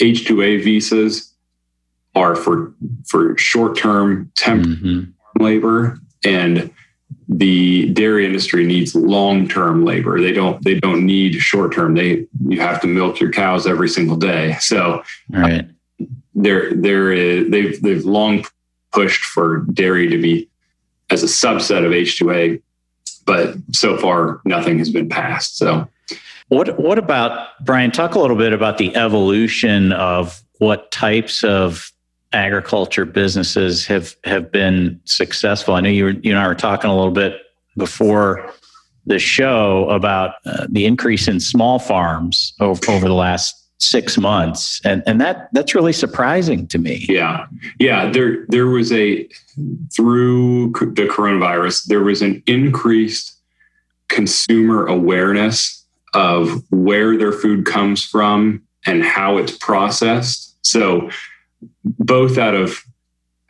H-2A 0.00 0.62
visas 0.62 1.32
are 2.14 2.36
for, 2.36 2.72
for 3.06 3.36
short-term 3.36 4.30
temp 4.36 4.64
mm-hmm. 4.64 5.42
labor 5.42 5.98
and 6.24 6.72
the 7.28 7.90
dairy 7.90 8.26
industry 8.26 8.64
needs 8.66 8.94
long-term 8.94 9.84
labor. 9.84 10.20
They 10.20 10.32
don't, 10.32 10.62
they 10.62 10.78
don't 10.78 11.06
need 11.06 11.34
short-term. 11.34 11.94
They, 11.94 12.26
you 12.48 12.60
have 12.60 12.80
to 12.82 12.86
milk 12.86 13.18
your 13.18 13.32
cows 13.32 13.66
every 13.66 13.88
single 13.88 14.16
day. 14.16 14.56
So 14.60 15.02
right. 15.30 15.64
uh, 16.00 16.04
there, 16.34 16.74
there 16.74 17.12
is, 17.12 17.50
they've, 17.50 17.80
they've 17.80 18.04
long 18.04 18.44
pushed 18.92 19.24
for 19.24 19.58
dairy 19.72 20.08
to 20.08 20.20
be 20.20 20.48
as 21.10 21.22
a 21.22 21.26
subset 21.26 21.84
of 21.84 21.92
H2A, 21.92 22.62
but 23.26 23.56
so 23.72 23.96
far 23.96 24.40
nothing 24.44 24.78
has 24.78 24.90
been 24.90 25.08
passed. 25.08 25.56
So, 25.56 25.88
what 26.48 26.78
what 26.78 26.98
about 26.98 27.48
Brian? 27.64 27.90
Talk 27.90 28.14
a 28.14 28.18
little 28.18 28.36
bit 28.36 28.52
about 28.52 28.78
the 28.78 28.94
evolution 28.96 29.92
of 29.92 30.42
what 30.58 30.90
types 30.90 31.42
of 31.42 31.90
agriculture 32.32 33.04
businesses 33.04 33.86
have 33.86 34.16
have 34.24 34.50
been 34.52 35.00
successful. 35.04 35.74
I 35.74 35.80
know 35.80 35.88
you 35.88 36.04
were, 36.04 36.10
you 36.10 36.32
and 36.32 36.38
I 36.38 36.46
were 36.46 36.54
talking 36.54 36.90
a 36.90 36.96
little 36.96 37.12
bit 37.12 37.40
before 37.76 38.52
the 39.06 39.18
show 39.18 39.88
about 39.90 40.34
uh, 40.46 40.66
the 40.70 40.86
increase 40.86 41.28
in 41.28 41.40
small 41.40 41.78
farms 41.78 42.54
over, 42.60 42.80
over 42.90 43.06
the 43.06 43.14
last 43.14 43.54
six 43.78 44.16
months 44.16 44.80
and 44.84 45.02
and 45.04 45.20
that 45.20 45.48
that's 45.52 45.74
really 45.74 45.92
surprising 45.92 46.66
to 46.66 46.78
me 46.78 47.04
yeah 47.08 47.44
yeah 47.80 48.08
there 48.10 48.46
there 48.48 48.68
was 48.68 48.92
a 48.92 49.28
through 49.94 50.70
the 50.70 51.06
coronavirus 51.10 51.84
there 51.86 52.02
was 52.02 52.22
an 52.22 52.42
increased 52.46 53.36
consumer 54.08 54.86
awareness 54.86 55.83
of 56.14 56.62
where 56.70 57.16
their 57.16 57.32
food 57.32 57.66
comes 57.66 58.04
from 58.04 58.62
and 58.86 59.04
how 59.04 59.36
it's 59.36 59.56
processed 59.56 60.56
so 60.62 61.10
both 61.84 62.38
out 62.38 62.54
of 62.54 62.82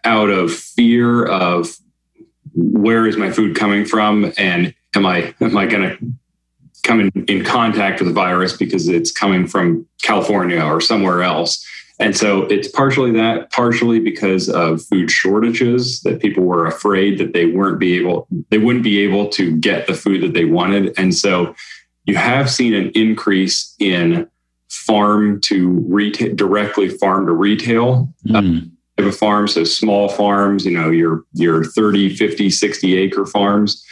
out 0.04 0.30
of 0.30 0.52
fear 0.52 1.24
of 1.24 1.76
where 2.54 3.06
is 3.06 3.16
my 3.16 3.30
food 3.30 3.56
coming 3.56 3.84
from 3.84 4.32
and 4.36 4.74
am 4.94 5.06
i 5.06 5.34
am 5.40 5.56
i 5.56 5.66
going 5.66 5.82
to 5.82 6.14
come 6.84 7.00
in, 7.00 7.10
in 7.26 7.44
contact 7.44 7.98
with 7.98 8.08
the 8.08 8.14
virus 8.14 8.56
because 8.56 8.88
it's 8.88 9.10
coming 9.10 9.46
from 9.48 9.86
California 10.02 10.62
or 10.62 10.80
somewhere 10.80 11.22
else. 11.22 11.66
And 11.98 12.16
so 12.16 12.42
it's 12.44 12.68
partially 12.68 13.12
that, 13.12 13.50
partially 13.50 14.00
because 14.00 14.48
of 14.48 14.82
food 14.82 15.10
shortages 15.10 16.00
that 16.02 16.20
people 16.20 16.44
were 16.44 16.66
afraid 16.66 17.18
that 17.18 17.32
they 17.32 17.46
weren't 17.46 17.78
be 17.78 17.96
able, 17.96 18.26
they 18.50 18.58
wouldn't 18.58 18.84
be 18.84 19.00
able 19.00 19.28
to 19.30 19.56
get 19.56 19.86
the 19.86 19.94
food 19.94 20.22
that 20.22 20.34
they 20.34 20.44
wanted. 20.44 20.92
And 20.98 21.14
so 21.14 21.54
you 22.04 22.16
have 22.16 22.50
seen 22.50 22.74
an 22.74 22.90
increase 22.94 23.74
in 23.78 24.28
farm 24.68 25.40
to 25.42 25.84
retail, 25.88 26.34
directly 26.34 26.88
farm 26.88 27.26
to 27.26 27.32
retail. 27.32 28.12
Mm. 28.26 28.70
Type 28.96 29.06
of 29.06 29.16
farms, 29.16 29.54
so 29.54 29.64
small 29.64 30.08
farms, 30.08 30.64
you 30.64 30.70
know, 30.70 30.90
your 30.90 31.24
your 31.32 31.64
30, 31.64 32.14
50, 32.14 32.48
60 32.48 32.96
acre 32.96 33.26
farms 33.26 33.84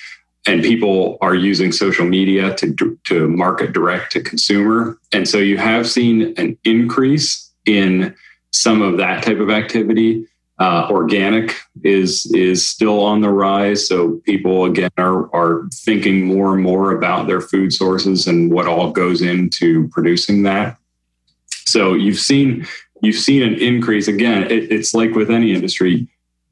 and 0.46 0.62
people 0.62 1.18
are 1.20 1.34
using 1.34 1.72
social 1.72 2.04
media 2.04 2.54
to 2.54 2.98
to 3.04 3.28
market 3.28 3.72
direct 3.72 4.12
to 4.12 4.20
consumer 4.20 4.98
and 5.12 5.28
so 5.28 5.38
you 5.38 5.56
have 5.58 5.88
seen 5.88 6.34
an 6.36 6.56
increase 6.64 7.50
in 7.66 8.14
some 8.50 8.82
of 8.82 8.96
that 8.96 9.22
type 9.22 9.38
of 9.38 9.50
activity 9.50 10.26
uh, 10.58 10.86
organic 10.90 11.56
is 11.82 12.26
is 12.34 12.66
still 12.66 13.00
on 13.00 13.20
the 13.20 13.30
rise. 13.30 13.88
So 13.88 14.20
people 14.24 14.64
again 14.64 14.90
are 14.98 15.34
are 15.34 15.68
thinking 15.72 16.24
more 16.26 16.54
and 16.54 16.62
more 16.62 16.92
about 16.92 17.26
their 17.26 17.40
food 17.40 17.72
sources 17.72 18.26
and 18.26 18.52
what 18.52 18.66
all 18.66 18.92
goes 18.92 19.22
into 19.22 19.88
producing 19.88 20.42
that. 20.44 20.76
So 21.48 21.94
you've 21.94 22.20
seen 22.20 22.66
you've 23.00 23.16
seen 23.16 23.42
an 23.42 23.54
increase. 23.54 24.08
Again 24.08 24.44
it, 24.44 24.70
it's 24.70 24.94
like 24.94 25.14
with 25.14 25.30
any 25.30 25.52
industry 25.52 26.08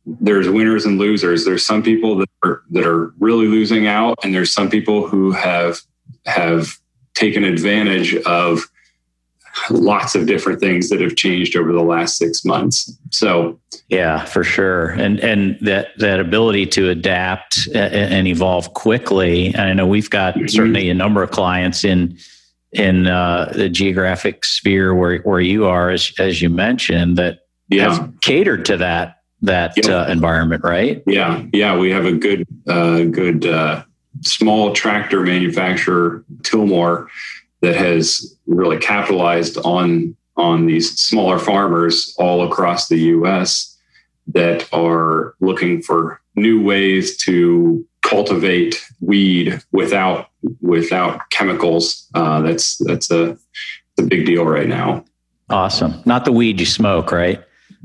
there's 0.06 0.48
winners 0.48 0.86
and 0.86 0.98
losers. 0.98 1.44
There's 1.44 1.64
some 1.64 1.82
people 1.82 2.16
that 2.16 2.30
are 2.42 2.62
that 2.70 2.86
are 2.86 3.12
really 3.18 3.46
losing 3.46 3.86
out, 3.86 4.18
and 4.22 4.34
there's 4.34 4.52
some 4.52 4.70
people 4.70 5.06
who 5.06 5.30
have 5.32 5.80
have 6.26 6.78
taken 7.14 7.44
advantage 7.44 8.16
of 8.16 8.69
lots 9.68 10.14
of 10.14 10.26
different 10.26 10.60
things 10.60 10.88
that 10.88 11.00
have 11.00 11.16
changed 11.16 11.56
over 11.56 11.72
the 11.72 11.82
last 11.82 12.16
six 12.16 12.44
months. 12.44 12.96
So 13.10 13.60
yeah, 13.88 14.24
for 14.24 14.42
sure, 14.42 14.90
and 14.90 15.18
and 15.20 15.58
that 15.60 15.88
that 15.98 16.20
ability 16.20 16.66
to 16.66 16.88
adapt 16.88 17.68
and 17.74 18.26
evolve 18.26 18.72
quickly. 18.74 19.48
And 19.48 19.62
I 19.62 19.72
know 19.72 19.86
we've 19.86 20.10
got 20.10 20.34
mm-hmm. 20.34 20.46
certainly 20.46 20.90
a 20.90 20.94
number 20.94 21.22
of 21.22 21.30
clients 21.30 21.84
in 21.84 22.16
in 22.72 23.06
uh, 23.06 23.52
the 23.54 23.68
geographic 23.68 24.44
sphere 24.44 24.94
where 24.94 25.18
where 25.18 25.40
you 25.40 25.66
are, 25.66 25.90
as 25.90 26.12
as 26.18 26.40
you 26.40 26.50
mentioned, 26.50 27.16
that 27.16 27.40
yeah. 27.68 27.94
have 27.94 28.12
catered 28.20 28.64
to 28.66 28.76
that 28.76 29.16
that 29.42 29.76
yep. 29.76 29.86
uh, 29.86 30.10
environment, 30.10 30.62
right? 30.64 31.02
Yeah, 31.06 31.42
yeah. 31.52 31.76
We 31.76 31.90
have 31.90 32.04
a 32.04 32.12
good, 32.12 32.46
uh, 32.68 33.04
good 33.04 33.46
uh, 33.46 33.84
small 34.22 34.72
tractor 34.74 35.22
manufacturer, 35.22 36.24
Tilmor, 36.42 37.08
that 37.62 37.76
has 37.76 38.36
really 38.50 38.78
capitalized 38.78 39.56
on 39.58 40.16
on 40.36 40.66
these 40.66 40.98
smaller 40.98 41.38
farmers 41.38 42.14
all 42.18 42.46
across 42.46 42.88
the 42.88 42.98
U.S. 42.98 43.76
that 44.28 44.68
are 44.72 45.34
looking 45.40 45.82
for 45.82 46.20
new 46.34 46.62
ways 46.62 47.16
to 47.18 47.86
cultivate 48.02 48.82
weed 49.00 49.60
without 49.72 50.30
without 50.60 51.28
chemicals. 51.30 52.08
Uh, 52.14 52.40
that's 52.40 52.78
that's 52.78 53.10
a, 53.10 53.36
a 53.98 54.02
big 54.02 54.26
deal 54.26 54.44
right 54.44 54.68
now. 54.68 55.04
Awesome. 55.48 56.02
Not 56.04 56.24
the 56.24 56.32
weed 56.32 56.60
you 56.60 56.66
smoke, 56.66 57.12
right? 57.12 57.42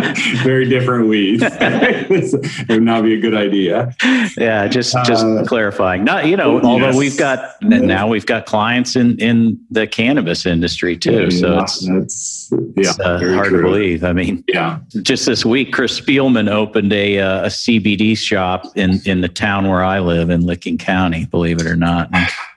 very 0.42 0.68
different 0.68 1.08
weeds. 1.08 1.42
it 1.46 2.68
would 2.68 2.82
not 2.82 3.02
be 3.02 3.14
a 3.14 3.20
good 3.20 3.34
idea. 3.34 3.94
Yeah, 4.36 4.68
just 4.68 4.96
just 5.04 5.24
uh, 5.24 5.44
clarifying. 5.44 6.04
Not 6.04 6.26
you 6.26 6.36
know, 6.36 6.60
although 6.60 6.86
yes. 6.86 6.96
we've 6.96 7.18
got 7.18 7.60
now 7.62 8.08
we've 8.08 8.26
got 8.26 8.46
clients 8.46 8.96
in 8.96 9.18
in 9.18 9.58
the 9.70 9.86
cannabis 9.86 10.46
industry 10.46 10.96
too, 10.96 11.24
yeah, 11.24 11.40
so 11.40 11.58
it's 11.60 11.86
that's 11.86 12.52
yeah, 12.52 12.58
it's, 12.76 13.00
uh, 13.00 13.18
hard 13.18 13.48
true. 13.48 13.62
to 13.62 13.68
believe. 13.68 14.04
I 14.04 14.12
mean, 14.12 14.44
yeah, 14.48 14.78
just 15.02 15.26
this 15.26 15.44
week, 15.44 15.72
Chris 15.72 16.00
Spielman 16.00 16.50
opened 16.50 16.92
a 16.92 17.20
uh, 17.20 17.44
a 17.44 17.48
CBD 17.48 18.16
shop 18.16 18.64
in 18.76 19.00
in 19.04 19.20
the 19.20 19.28
town 19.28 19.68
where 19.68 19.82
I 19.84 20.00
live 20.00 20.30
in 20.30 20.42
Licking 20.42 20.78
County. 20.78 21.26
Believe 21.26 21.60
it 21.60 21.66
or 21.66 21.76
not. 21.76 22.10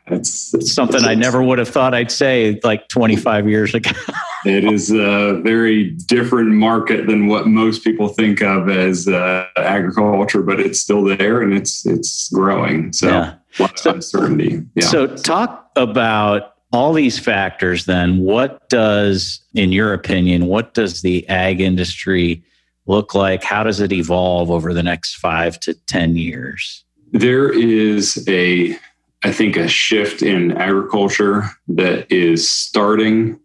It's, 0.08 0.54
it's 0.54 0.74
something 0.74 0.98
it's, 0.98 1.06
I 1.06 1.16
never 1.16 1.42
would 1.42 1.60
have 1.60 1.70
thought 1.70 1.94
I'd 1.94 2.12
say 2.12 2.60
like 2.64 2.90
25 2.90 3.48
years 3.48 3.74
ago. 3.74 3.92
it 4.46 4.64
is 4.64 4.92
a 4.92 5.40
very 5.44 5.92
different 5.92 6.50
market 6.50 7.08
than 7.08 7.28
what 7.28 7.48
most 7.48 7.84
people 7.84 8.08
think 8.08 8.42
of 8.42 8.70
as 8.70 9.08
uh, 9.08 9.48
agriculture, 9.58 10.42
but 10.42 10.60
it's 10.60 10.80
still 10.80 11.04
there 11.04 11.42
and 11.42 11.54
it's 11.54 11.86
it's 11.86 12.30
growing. 12.30 12.94
So, 12.94 13.08
yeah. 13.08 13.68
so, 13.76 13.92
uncertainty. 13.92 14.62
Yeah. 14.76 14.86
So, 14.86 15.08
talk 15.08 15.70
about 15.76 16.56
all 16.72 16.94
these 16.94 17.20
factors. 17.20 17.86
Then, 17.86 18.20
what 18.20 18.70
does, 18.70 19.42
in 19.54 19.72
your 19.72 19.94
opinion, 19.94 20.48
what 20.48 20.74
does 20.74 21.02
the 21.02 21.28
ag 21.30 21.62
industry 21.62 22.44
look 22.86 23.16
like? 23.16 23.44
How 23.44 23.64
does 23.64 23.80
it 23.80 23.92
evolve 23.92 24.52
over 24.52 24.74
the 24.74 24.84
next 24.84 25.16
five 25.16 25.60
to 25.62 25.74
ten 25.74 26.16
years? 26.16 26.84
There 27.12 27.52
is 27.52 28.28
a 28.28 28.78
I 29.24 29.32
think, 29.32 29.56
a 29.56 29.68
shift 29.68 30.22
in 30.22 30.52
agriculture 30.52 31.46
that 31.70 32.12
is 32.12 32.50
starting 32.50 33.40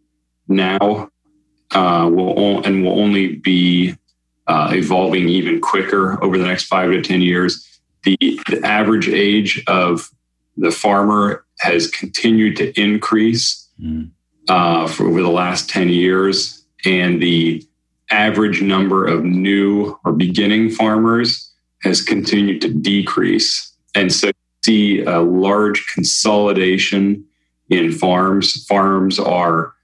now 0.49 1.11
uh, 1.73 2.09
will 2.13 2.65
and 2.65 2.85
will 2.85 2.99
only 2.99 3.37
be 3.37 3.95
uh, 4.47 4.71
evolving 4.73 5.29
even 5.29 5.61
quicker 5.61 6.23
over 6.25 6.39
the 6.39 6.47
next 6.47 6.65
five 6.65 6.91
to 6.91 7.03
10 7.03 7.21
years. 7.21 7.65
The, 8.05 8.17
the 8.49 8.61
average 8.65 9.09
age 9.09 9.63
of 9.67 10.11
the 10.57 10.71
farmer 10.71 11.45
has 11.61 11.89
continued 11.89 12.57
to 12.57 12.81
increase 12.81 13.69
mm. 13.81 14.11
uh, 14.49 14.89
for 14.89 15.07
over 15.07 15.23
the 15.23 15.29
last 15.29 15.69
10 15.69 15.91
years. 15.91 16.65
And 16.85 17.21
the 17.21 17.63
average 18.11 18.63
number 18.63 19.07
of 19.07 19.25
new 19.25 19.99
or 20.05 20.13
beginning 20.13 20.71
farmers 20.71 21.53
has 21.83 22.03
continued 22.03 22.63
to 22.63 22.73
decrease. 22.73 23.73
And 23.95 24.13
so 24.13 24.31
see 24.65 25.03
a 25.03 25.21
large 25.21 25.87
consolidation 25.95 27.25
in 27.69 27.93
farms. 27.93 28.65
Farms 28.65 29.19
are 29.19 29.75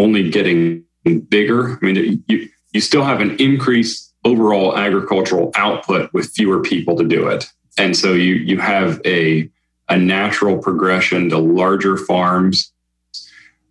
only 0.00 0.30
getting 0.30 0.84
bigger. 1.28 1.78
I 1.82 1.84
mean, 1.84 2.24
you, 2.26 2.48
you 2.72 2.80
still 2.80 3.04
have 3.04 3.20
an 3.20 3.36
increased 3.38 4.14
overall 4.24 4.76
agricultural 4.76 5.50
output 5.54 6.12
with 6.12 6.30
fewer 6.30 6.60
people 6.62 6.96
to 6.96 7.04
do 7.04 7.28
it. 7.28 7.50
And 7.78 7.96
so 7.96 8.12
you, 8.12 8.34
you 8.34 8.58
have 8.58 9.00
a, 9.04 9.50
a 9.88 9.96
natural 9.96 10.58
progression 10.58 11.30
to 11.30 11.38
larger 11.38 11.96
farms, 11.96 12.72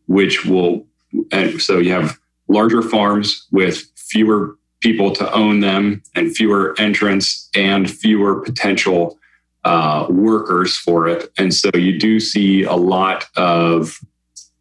which 0.07 0.45
will, 0.45 0.85
and 1.31 1.61
so 1.61 1.77
you 1.77 1.91
have 1.91 2.17
larger 2.47 2.81
farms 2.81 3.47
with 3.51 3.83
fewer 3.95 4.55
people 4.81 5.11
to 5.11 5.31
own 5.33 5.59
them 5.59 6.01
and 6.15 6.35
fewer 6.35 6.73
entrants 6.79 7.49
and 7.55 7.91
fewer 7.91 8.41
potential 8.41 9.19
uh, 9.65 10.07
workers 10.09 10.77
for 10.77 11.07
it. 11.07 11.31
And 11.37 11.53
so 11.53 11.69
you 11.75 11.99
do 11.99 12.19
see 12.19 12.63
a 12.63 12.75
lot 12.75 13.27
of 13.35 13.99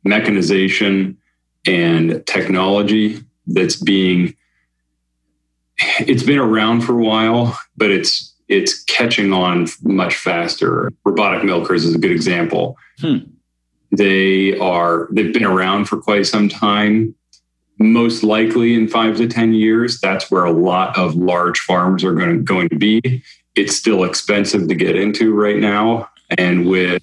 mechanization 0.05 1.17
and 1.67 2.25
technology 2.27 3.21
that's 3.47 3.77
being 3.77 4.35
it's 6.01 6.23
been 6.23 6.39
around 6.39 6.81
for 6.83 6.99
a 6.99 7.05
while 7.05 7.59
but 7.77 7.91
it's 7.91 8.35
it's 8.49 8.83
catching 8.85 9.33
on 9.33 9.69
much 9.83 10.17
faster. 10.17 10.91
Robotic 11.05 11.45
milkers 11.45 11.85
is 11.85 11.95
a 11.95 11.99
good 11.99 12.11
example. 12.11 12.77
Hmm. 13.01 13.19
they 13.93 14.59
are 14.59 15.09
they've 15.13 15.33
been 15.33 15.45
around 15.45 15.85
for 15.85 15.99
quite 15.99 16.27
some 16.27 16.49
time. 16.49 17.15
Most 17.79 18.25
likely 18.25 18.75
in 18.75 18.89
five 18.89 19.17
to 19.19 19.29
ten 19.29 19.55
years 19.55 20.01
that's 20.01 20.31
where 20.31 20.45
a 20.45 20.51
lot 20.53 20.99
of 20.99 21.15
large 21.15 21.61
farms 21.61 22.03
are 22.03 22.15
going 22.15 22.39
to, 22.39 22.43
going 22.43 22.69
to 22.71 22.77
be. 22.77 23.23
It's 23.55 23.77
still 23.77 24.05
expensive 24.05 24.69
to 24.69 24.75
get 24.75 24.97
into 24.97 25.35
right 25.35 25.59
now 25.59 26.11
and 26.37 26.67
with 26.67 27.03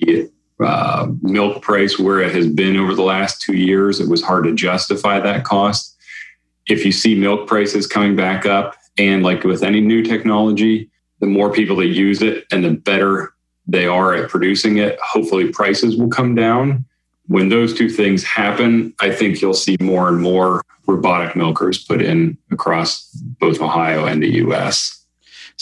the 0.00 0.30
uh, 0.62 1.08
milk 1.22 1.62
price 1.62 1.98
where 1.98 2.20
it 2.20 2.34
has 2.34 2.46
been 2.46 2.76
over 2.76 2.94
the 2.94 3.02
last 3.02 3.40
two 3.40 3.56
years, 3.56 4.00
it 4.00 4.08
was 4.08 4.22
hard 4.22 4.44
to 4.44 4.54
justify 4.54 5.20
that 5.20 5.44
cost. 5.44 5.96
If 6.68 6.84
you 6.84 6.92
see 6.92 7.14
milk 7.14 7.46
prices 7.46 7.86
coming 7.86 8.16
back 8.16 8.46
up, 8.46 8.76
and 8.98 9.22
like 9.22 9.44
with 9.44 9.62
any 9.62 9.80
new 9.80 10.02
technology, 10.02 10.90
the 11.20 11.26
more 11.26 11.52
people 11.52 11.76
that 11.76 11.86
use 11.86 12.20
it 12.22 12.44
and 12.50 12.64
the 12.64 12.72
better 12.72 13.32
they 13.66 13.86
are 13.86 14.14
at 14.14 14.28
producing 14.28 14.78
it, 14.78 14.98
hopefully 15.00 15.50
prices 15.50 15.96
will 15.96 16.08
come 16.08 16.34
down. 16.34 16.84
When 17.26 17.48
those 17.48 17.74
two 17.74 17.88
things 17.88 18.24
happen, 18.24 18.92
I 19.00 19.12
think 19.12 19.40
you'll 19.40 19.54
see 19.54 19.76
more 19.80 20.08
and 20.08 20.20
more 20.20 20.62
robotic 20.86 21.36
milkers 21.36 21.82
put 21.84 22.02
in 22.02 22.36
across 22.50 23.08
both 23.12 23.60
Ohio 23.60 24.04
and 24.04 24.22
the 24.22 24.30
US. 24.44 25.01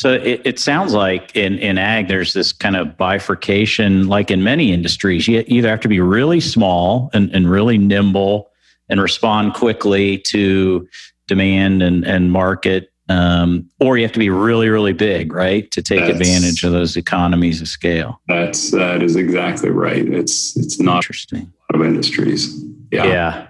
So 0.01 0.15
it, 0.15 0.41
it, 0.47 0.59
sounds 0.59 0.95
like 0.95 1.37
in, 1.37 1.59
in 1.59 1.77
ag, 1.77 2.09
there's 2.09 2.33
this 2.33 2.55
kind 2.55 2.75
of 2.75 2.97
bifurcation, 2.97 4.09
like 4.09 4.31
in 4.31 4.43
many 4.43 4.73
industries. 4.73 5.29
You 5.29 5.45
either 5.47 5.69
have 5.69 5.81
to 5.81 5.89
be 5.89 6.01
really 6.01 6.41
small 6.41 7.11
and, 7.13 7.31
and 7.35 7.51
really 7.51 7.77
nimble 7.77 8.51
and 8.89 8.99
respond 8.99 9.53
quickly 9.53 10.17
to 10.29 10.89
demand 11.29 11.83
and, 11.83 12.07
and 12.07 12.33
market, 12.33 12.91
um, 13.11 13.69
or 13.79 13.99
you 13.99 14.05
have 14.05 14.13
to 14.13 14.19
be 14.19 14.31
really, 14.31 14.71
really 14.71 14.95
big, 14.95 15.35
right, 15.35 15.71
to 15.71 15.83
take 15.83 16.01
that's, 16.01 16.13
advantage 16.13 16.65
of 16.65 16.73
those 16.73 16.97
economies 16.97 17.61
of 17.61 17.69
scale. 17.69 18.23
That's 18.27 18.71
that 18.71 19.03
is 19.03 19.17
exactly 19.17 19.69
right. 19.69 20.09
It's 20.09 20.57
it's 20.57 20.81
not 20.81 20.97
interesting. 20.97 21.53
A 21.69 21.77
lot 21.77 21.83
of 21.83 21.87
industries. 21.87 22.65
Yeah. 22.91 23.05
Yeah. 23.05 23.49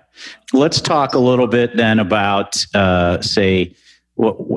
Let's 0.52 0.80
talk 0.80 1.14
a 1.14 1.20
little 1.20 1.46
bit 1.46 1.76
then 1.76 2.00
about, 2.00 2.66
uh, 2.74 3.20
say, 3.20 3.76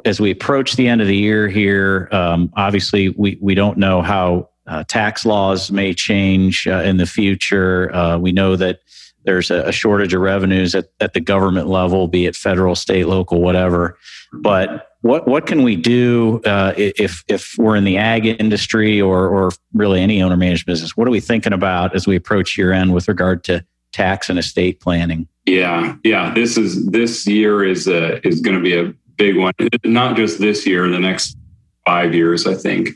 as 0.05 0.19
we 0.19 0.31
approach 0.31 0.75
the 0.75 0.87
end 0.87 1.01
of 1.01 1.07
the 1.07 1.15
year 1.15 1.47
here, 1.47 2.09
um, 2.11 2.51
obviously 2.55 3.09
we, 3.09 3.37
we 3.41 3.55
don't 3.55 3.77
know 3.77 4.01
how 4.01 4.49
uh, 4.67 4.83
tax 4.87 5.25
laws 5.25 5.71
may 5.71 5.93
change 5.93 6.67
uh, 6.67 6.81
in 6.81 6.97
the 6.97 7.05
future. 7.05 7.93
Uh, 7.93 8.17
we 8.17 8.31
know 8.31 8.55
that 8.55 8.79
there's 9.25 9.51
a, 9.51 9.63
a, 9.63 9.71
shortage 9.71 10.13
of 10.13 10.21
revenues 10.21 10.75
at, 10.75 10.85
at 10.99 11.13
the 11.13 11.19
government 11.19 11.67
level, 11.67 12.07
be 12.07 12.25
it 12.25 12.35
federal, 12.35 12.75
state, 12.75 13.07
local, 13.07 13.41
whatever. 13.41 13.97
But 14.33 14.89
what 15.01 15.27
what 15.27 15.45
can 15.45 15.63
we 15.63 15.75
do 15.75 16.41
uh, 16.45 16.73
if 16.77 17.23
if 17.27 17.55
we're 17.57 17.75
in 17.75 17.83
the 17.83 17.97
ag 17.97 18.25
industry 18.25 19.01
or 19.01 19.27
or 19.27 19.51
really 19.73 20.01
any 20.01 20.21
owner 20.21 20.37
managed 20.37 20.65
business? 20.65 20.95
What 20.95 21.07
are 21.07 21.11
we 21.11 21.19
thinking 21.19 21.53
about 21.53 21.95
as 21.95 22.07
we 22.07 22.15
approach 22.15 22.57
year 22.57 22.71
end 22.71 22.93
with 22.93 23.07
regard 23.07 23.43
to 23.45 23.65
tax 23.91 24.29
and 24.29 24.39
estate 24.39 24.79
planning? 24.79 25.27
Yeah, 25.45 25.95
yeah. 26.03 26.33
This 26.33 26.57
is 26.57 26.85
this 26.87 27.27
year 27.27 27.63
is 27.63 27.87
a, 27.87 28.25
is 28.25 28.39
going 28.39 28.55
to 28.55 28.63
be 28.63 28.77
a 28.77 28.93
big 29.17 29.37
one, 29.37 29.53
not 29.83 30.15
just 30.15 30.39
this 30.39 30.65
year, 30.65 30.87
the 30.89 30.99
next 30.99 31.37
five 31.85 32.13
years, 32.13 32.47
I 32.47 32.55
think, 32.55 32.89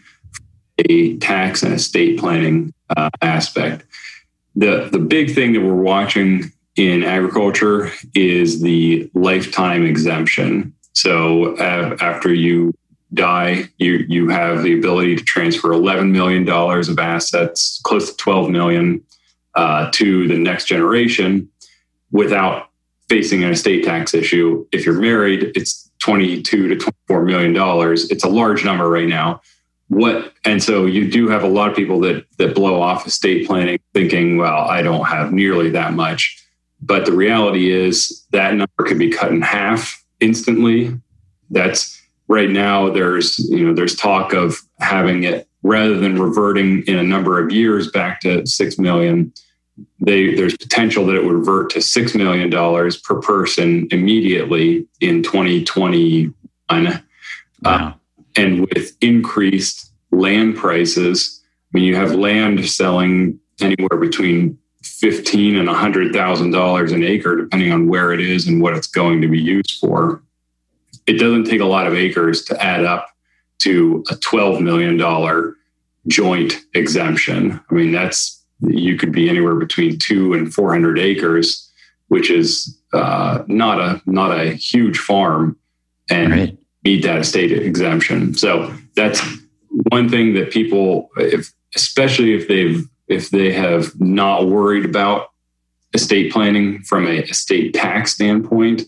a 0.90 1.18
tax 1.18 1.64
and 1.64 1.74
estate 1.74 2.20
planning 2.20 2.74
uh, 2.96 3.10
aspect. 3.22 3.86
The, 4.56 4.90
the 4.92 5.00
big 5.00 5.34
thing 5.34 5.54
that 5.54 5.62
we're 5.62 5.74
watching 5.74 6.52
in 6.76 7.04
agriculture 7.04 7.92
is 8.14 8.62
the 8.62 9.10
lifetime 9.14 9.86
exemption. 9.86 10.74
So 10.94 11.56
uh, 11.58 11.98
after 12.00 12.34
you 12.34 12.74
die, 13.14 13.70
you 13.78 14.06
you 14.08 14.30
have 14.30 14.64
the 14.64 14.78
ability 14.78 15.16
to 15.16 15.24
transfer 15.24 15.72
eleven 15.72 16.12
million 16.12 16.44
dollars 16.46 16.90
of 16.90 17.00
assets, 17.00 17.80
close 17.84 18.12
to 18.12 18.18
twelve 18.18 18.50
million, 18.50 19.02
uh, 19.56 19.90
to 19.94 20.28
the 20.28 20.38
next 20.38 20.66
generation, 20.66 21.50
without 22.12 22.70
facing 23.10 23.44
an 23.44 23.52
estate 23.52 23.84
tax 23.86 24.14
issue. 24.14 24.68
If 24.72 24.86
you're 24.86 25.00
married, 25.00 25.52
it's 25.56 25.87
22 26.08 26.70
to 26.70 26.76
24 26.78 27.26
million 27.26 27.52
dollars. 27.52 28.10
It's 28.10 28.24
a 28.24 28.30
large 28.30 28.64
number 28.64 28.90
right 28.90 29.10
now. 29.10 29.42
What 29.90 30.34
and 30.46 30.64
so 30.64 30.86
you 30.86 31.12
do 31.12 31.28
have 31.28 31.44
a 31.44 31.50
lot 31.50 31.70
of 31.70 31.76
people 31.76 32.00
that 32.02 32.26
that 32.38 32.56
blow 32.56 32.82
off 32.82 33.06
estate 33.06 33.46
planning 33.46 33.80
thinking, 33.94 34.38
well, 34.38 34.60
I 34.60 34.82
don't 34.82 35.06
have 35.06 35.34
nearly 35.34 35.70
that 35.72 35.94
much. 35.94 36.42
But 36.82 37.06
the 37.06 37.12
reality 37.12 37.72
is 37.72 38.26
that 38.32 38.54
number 38.54 38.84
can 38.86 38.98
be 38.98 39.10
cut 39.10 39.32
in 39.32 39.42
half 39.42 40.02
instantly. 40.22 40.98
That's 41.50 42.02
right 42.30 42.50
now 42.50 42.90
there's 42.90 43.40
you 43.50 43.68
know 43.68 43.74
there's 43.74 43.96
talk 43.96 44.32
of 44.32 44.62
having 44.80 45.24
it 45.24 45.50
rather 45.62 45.98
than 45.98 46.22
reverting 46.22 46.84
in 46.88 46.96
a 46.98 47.04
number 47.04 47.44
of 47.44 47.52
years 47.52 47.92
back 47.92 48.22
to 48.22 48.46
6 48.46 48.80
million 48.80 49.34
they, 50.00 50.36
there's 50.36 50.56
potential 50.58 51.06
that 51.08 51.16
it 51.16 51.24
would 51.24 51.34
revert 51.34 51.70
to 51.72 51.80
$6 51.80 52.16
million 52.16 52.50
per 53.04 53.22
person 53.22 53.88
immediately 53.92 54.88
in 55.02 55.24
2021. 55.24 56.34
Wow. 56.70 57.04
Uh, 57.64 57.94
and 58.36 58.62
with 58.62 58.96
increased 59.02 59.92
land 60.12 60.56
prices, 60.56 61.42
I 61.74 61.78
mean, 61.78 61.86
you 61.86 61.96
have 61.96 62.14
land 62.14 62.66
selling 62.70 63.40
anywhere 63.60 64.00
between 64.00 64.58
fifteen 64.84 65.56
and 65.56 65.68
a 65.70 65.74
hundred 65.74 66.14
thousand 66.14 66.52
dollars 66.52 66.92
an 66.92 67.04
acre, 67.04 67.36
depending 67.36 67.72
on 67.74 67.88
where 67.88 68.12
it 68.14 68.22
is 68.22 68.48
and 68.48 68.62
what 68.62 68.76
it's 68.76 68.88
going 68.88 69.22
to 69.22 69.28
be 69.28 69.40
used 69.40 69.80
for. 69.80 70.22
It 71.06 71.14
doesn't 71.14 71.46
take 71.46 71.62
a 71.62 71.66
lot 71.66 71.88
of 71.88 71.94
acres 71.94 72.44
to 72.46 72.64
add 72.64 72.86
up 72.86 73.10
to 73.60 74.04
a 74.10 74.16
twelve 74.16 74.62
million 74.62 74.98
dollar 74.98 75.56
joint 76.08 76.64
exemption. 76.74 77.60
I 77.70 77.74
mean, 77.74 77.92
that's 77.92 78.37
you 78.62 78.98
could 78.98 79.12
be 79.12 79.30
anywhere 79.30 79.56
between 79.56 80.00
two 80.00 80.34
and 80.34 80.54
400 80.54 81.00
acres, 81.00 81.72
which 82.08 82.30
is 82.30 82.78
uh, 82.94 83.44
not 83.48 83.80
a 83.80 84.02
not 84.06 84.38
a 84.38 84.54
huge 84.54 84.98
farm, 84.98 85.58
and 86.10 86.32
right. 86.32 86.58
need 86.84 87.04
that 87.04 87.20
estate 87.20 87.52
exemption. 87.52 88.34
So 88.34 88.74
that's 88.96 89.22
one 89.90 90.10
thing 90.10 90.34
that 90.34 90.52
people, 90.52 91.10
if, 91.18 91.52
especially 91.76 92.34
if 92.34 92.48
they've 92.48 92.88
if 93.08 93.30
they 93.30 93.52
have 93.54 94.00
not 94.02 94.48
worried 94.48 94.86
about 94.86 95.32
estate 95.94 96.32
planning 96.32 96.82
from 96.84 97.08
a 97.08 97.20
estate 97.20 97.74
tax 97.74 98.14
standpoint, 98.14 98.84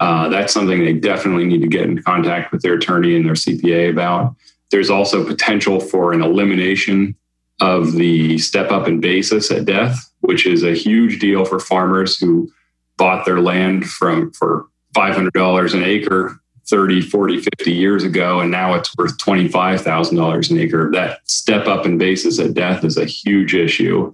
uh, 0.00 0.28
that's 0.28 0.52
something 0.52 0.84
they 0.84 0.94
definitely 0.94 1.44
need 1.44 1.60
to 1.60 1.68
get 1.68 1.82
in 1.82 2.02
contact 2.02 2.52
with 2.52 2.62
their 2.62 2.74
attorney 2.74 3.16
and 3.16 3.26
their 3.26 3.34
CPA 3.34 3.90
about. 3.90 4.34
There's 4.70 4.90
also 4.90 5.24
potential 5.24 5.80
for 5.80 6.12
an 6.12 6.22
elimination 6.22 7.14
of 7.60 7.92
the 7.92 8.38
step 8.38 8.70
up 8.70 8.86
in 8.86 9.00
basis 9.00 9.50
at 9.50 9.64
death, 9.64 10.10
which 10.20 10.46
is 10.46 10.62
a 10.62 10.74
huge 10.74 11.18
deal 11.18 11.44
for 11.44 11.58
farmers 11.58 12.18
who 12.18 12.50
bought 12.96 13.24
their 13.24 13.40
land 13.40 13.88
from 13.88 14.32
for 14.32 14.66
$500 14.94 15.74
an 15.74 15.82
acre 15.82 16.40
30, 16.68 17.00
40, 17.00 17.40
50 17.40 17.72
years 17.72 18.04
ago, 18.04 18.40
and 18.40 18.50
now 18.50 18.74
it's 18.74 18.94
worth 18.96 19.16
$25,000 19.18 20.50
an 20.50 20.58
acre. 20.58 20.90
That 20.92 21.20
step 21.24 21.66
up 21.66 21.86
in 21.86 21.96
basis 21.96 22.38
at 22.38 22.54
death 22.54 22.84
is 22.84 22.98
a 22.98 23.06
huge 23.06 23.54
issue. 23.54 24.12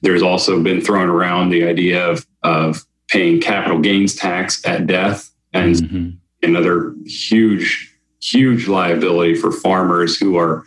There's 0.00 0.22
also 0.22 0.62
been 0.62 0.80
thrown 0.80 1.08
around 1.08 1.50
the 1.50 1.64
idea 1.64 2.06
of, 2.06 2.24
of 2.44 2.84
paying 3.08 3.40
capital 3.40 3.80
gains 3.80 4.14
tax 4.14 4.64
at 4.64 4.86
death 4.86 5.30
and 5.52 5.74
mm-hmm. 5.74 6.10
another 6.42 6.94
huge, 7.04 7.92
huge 8.22 8.68
liability 8.68 9.34
for 9.34 9.50
farmers 9.50 10.16
who 10.16 10.36
are 10.36 10.64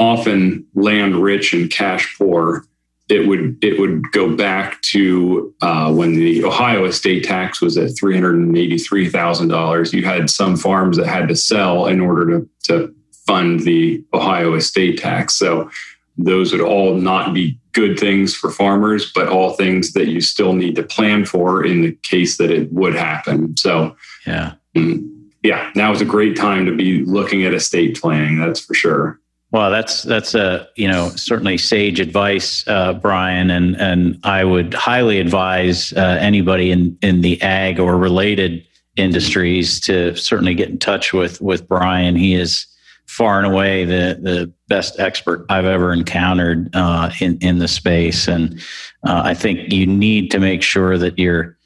often 0.00 0.66
land 0.74 1.14
rich 1.14 1.52
and 1.52 1.70
cash 1.70 2.16
poor 2.18 2.64
it 3.10 3.26
would 3.26 3.62
it 3.62 3.78
would 3.78 4.10
go 4.12 4.34
back 4.36 4.80
to 4.82 5.52
uh, 5.60 5.92
when 5.92 6.14
the 6.14 6.44
Ohio 6.44 6.84
estate 6.84 7.24
tax 7.24 7.60
was 7.60 7.76
at 7.76 7.90
three 7.98 8.14
hundred 8.14 8.36
and 8.36 8.56
eighty 8.56 8.78
three 8.78 9.08
thousand 9.08 9.48
dollars. 9.48 9.92
You 9.92 10.04
had 10.04 10.30
some 10.30 10.56
farms 10.56 10.96
that 10.96 11.08
had 11.08 11.28
to 11.28 11.36
sell 11.36 11.86
in 11.86 12.00
order 12.00 12.26
to 12.26 12.48
to 12.64 12.94
fund 13.26 13.60
the 13.60 14.04
Ohio 14.14 14.54
estate 14.54 14.98
tax. 14.98 15.34
So 15.34 15.70
those 16.16 16.52
would 16.52 16.60
all 16.60 16.94
not 16.94 17.34
be 17.34 17.58
good 17.72 17.98
things 17.98 18.34
for 18.34 18.50
farmers, 18.50 19.10
but 19.12 19.28
all 19.28 19.50
things 19.50 19.92
that 19.92 20.08
you 20.08 20.20
still 20.20 20.52
need 20.52 20.76
to 20.76 20.82
plan 20.82 21.24
for 21.24 21.64
in 21.64 21.82
the 21.82 21.92
case 22.02 22.36
that 22.38 22.50
it 22.50 22.72
would 22.72 22.94
happen. 22.94 23.56
So 23.56 23.96
yeah. 24.26 24.54
Mm, 24.76 25.16
yeah, 25.42 25.70
now 25.74 25.90
is 25.90 26.02
a 26.02 26.04
great 26.04 26.36
time 26.36 26.66
to 26.66 26.76
be 26.76 27.02
looking 27.04 27.44
at 27.44 27.54
estate 27.54 27.98
planning. 27.98 28.38
That's 28.38 28.60
for 28.60 28.74
sure. 28.74 29.18
Well, 29.52 29.70
that's 29.70 30.04
that's 30.04 30.34
a 30.34 30.68
you 30.76 30.86
know 30.86 31.08
certainly 31.10 31.58
sage 31.58 31.98
advice, 31.98 32.66
uh, 32.68 32.92
Brian, 32.92 33.50
and 33.50 33.76
and 33.76 34.18
I 34.22 34.44
would 34.44 34.74
highly 34.74 35.18
advise 35.18 35.92
uh, 35.94 36.18
anybody 36.20 36.70
in 36.70 36.96
in 37.02 37.22
the 37.22 37.40
ag 37.42 37.80
or 37.80 37.96
related 37.96 38.64
industries 38.96 39.80
to 39.80 40.14
certainly 40.14 40.54
get 40.54 40.68
in 40.68 40.78
touch 40.78 41.12
with 41.12 41.40
with 41.40 41.66
Brian. 41.66 42.14
He 42.14 42.34
is 42.34 42.66
far 43.06 43.38
and 43.38 43.46
away 43.52 43.84
the 43.84 44.20
the 44.22 44.52
best 44.68 45.00
expert 45.00 45.46
I've 45.48 45.64
ever 45.64 45.92
encountered 45.92 46.70
uh, 46.74 47.10
in 47.20 47.36
in 47.38 47.58
the 47.58 47.68
space, 47.68 48.28
and 48.28 48.60
uh, 49.04 49.22
I 49.24 49.34
think 49.34 49.72
you 49.72 49.84
need 49.84 50.30
to 50.30 50.38
make 50.38 50.62
sure 50.62 50.96
that 50.96 51.18
you're 51.18 51.58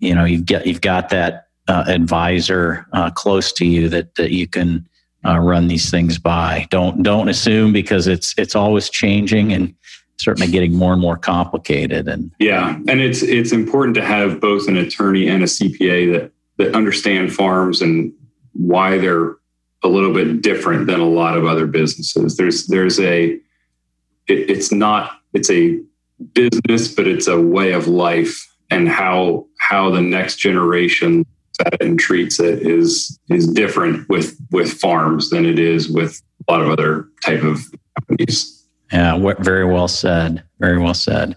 you 0.00 0.12
know 0.12 0.24
you've 0.24 0.46
got 0.46 0.66
you've 0.66 0.80
got 0.80 1.10
that 1.10 1.46
uh, 1.68 1.84
advisor 1.86 2.84
uh, 2.92 3.10
close 3.10 3.52
to 3.52 3.64
you 3.64 3.88
that 3.90 4.16
that 4.16 4.32
you 4.32 4.48
can 4.48 4.88
uh, 5.28 5.38
run 5.38 5.68
these 5.68 5.90
things 5.90 6.18
by. 6.18 6.66
Don't 6.70 7.02
don't 7.02 7.28
assume 7.28 7.72
because 7.72 8.06
it's 8.06 8.34
it's 8.38 8.54
always 8.54 8.88
changing 8.88 9.52
and 9.52 9.74
certainly 10.16 10.50
getting 10.50 10.74
more 10.74 10.92
and 10.92 11.02
more 11.02 11.16
complicated. 11.16 12.08
And 12.08 12.30
yeah, 12.38 12.76
and 12.88 13.00
it's 13.00 13.22
it's 13.22 13.52
important 13.52 13.94
to 13.96 14.04
have 14.04 14.40
both 14.40 14.68
an 14.68 14.76
attorney 14.76 15.28
and 15.28 15.42
a 15.42 15.46
CPA 15.46 16.12
that 16.12 16.32
that 16.56 16.74
understand 16.74 17.32
farms 17.32 17.82
and 17.82 18.12
why 18.52 18.98
they're 18.98 19.36
a 19.84 19.88
little 19.88 20.12
bit 20.12 20.42
different 20.42 20.86
than 20.86 21.00
a 21.00 21.08
lot 21.08 21.36
of 21.36 21.44
other 21.44 21.66
businesses. 21.66 22.36
There's 22.36 22.66
there's 22.66 22.98
a 22.98 23.32
it, 24.26 24.50
it's 24.50 24.72
not 24.72 25.12
it's 25.34 25.50
a 25.50 25.80
business, 26.32 26.92
but 26.92 27.06
it's 27.06 27.28
a 27.28 27.40
way 27.40 27.72
of 27.72 27.86
life 27.86 28.44
and 28.70 28.88
how 28.88 29.46
how 29.58 29.90
the 29.90 30.02
next 30.02 30.36
generation 30.36 31.24
at 31.60 31.74
it 31.74 31.82
and 31.82 31.98
treats 31.98 32.40
it 32.40 32.66
is 32.66 33.18
is 33.28 33.46
different 33.46 34.08
with 34.08 34.36
with 34.50 34.72
farms 34.72 35.30
than 35.30 35.44
it 35.44 35.58
is 35.58 35.88
with 35.88 36.22
a 36.46 36.52
lot 36.52 36.62
of 36.62 36.70
other 36.70 37.08
type 37.24 37.42
of 37.42 37.60
companies. 37.98 38.54
Yeah, 38.92 39.34
very 39.40 39.66
well 39.66 39.88
said. 39.88 40.42
Very 40.60 40.78
well 40.78 40.94
said. 40.94 41.36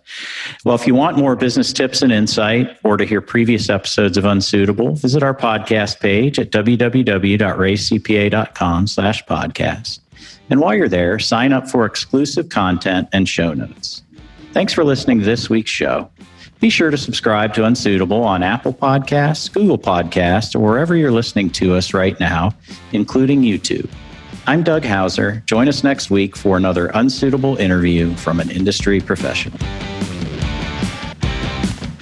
Well, 0.64 0.76
if 0.76 0.88
you 0.88 0.96
want 0.96 1.18
more 1.18 1.36
business 1.36 1.74
tips 1.74 2.02
and 2.02 2.10
insight 2.12 2.78
or 2.84 2.98
to 2.98 3.06
hear 3.06 3.20
previous 3.20 3.70
episodes 3.70 4.18
of 4.18 4.24
Unsuitable, 4.24 4.96
visit 4.96 5.22
our 5.22 5.36
podcast 5.36 6.00
page 6.00 6.40
at 6.40 6.52
www.reacpa.com 6.52 8.88
slash 8.88 9.26
podcast. 9.26 10.00
And 10.50 10.62
while 10.62 10.76
you're 10.76 10.88
there, 10.88 11.20
sign 11.20 11.54
up 11.54 11.70
for 11.70 11.86
exclusive 11.86 12.50
content 12.50 13.10
and 13.12 13.28
show 13.28 13.54
notes. 13.54 14.04
Thanks 14.54 14.74
for 14.74 14.84
listening 14.84 15.20
to 15.20 15.26
this 15.26 15.50
week's 15.50 15.72
show. 15.72 16.10
Be 16.62 16.70
sure 16.70 16.92
to 16.92 16.98
subscribe 16.98 17.56
to 17.56 17.66
Unsuitable 17.66 18.24
on 18.24 18.44
Apple 18.44 18.72
Podcasts, 18.72 19.52
Google 19.52 19.80
Podcasts, 19.80 20.54
or 20.54 20.60
wherever 20.60 20.96
you're 20.96 21.12
listening 21.12 21.50
to 21.50 21.74
us 21.74 21.92
right 21.92 22.20
now, 22.20 22.52
including 22.92 23.42
YouTube. 23.42 23.90
I'm 24.46 24.62
Doug 24.62 24.86
Hauser. 24.86 25.42
Join 25.48 25.68
us 25.68 25.84
next 25.84 26.12
week 26.12 26.38
for 26.38 26.58
another 26.58 26.92
unsuitable 26.94 27.58
interview 27.58 28.14
from 28.14 28.40
an 28.40 28.52
industry 28.52 29.02
professional. 29.02 29.58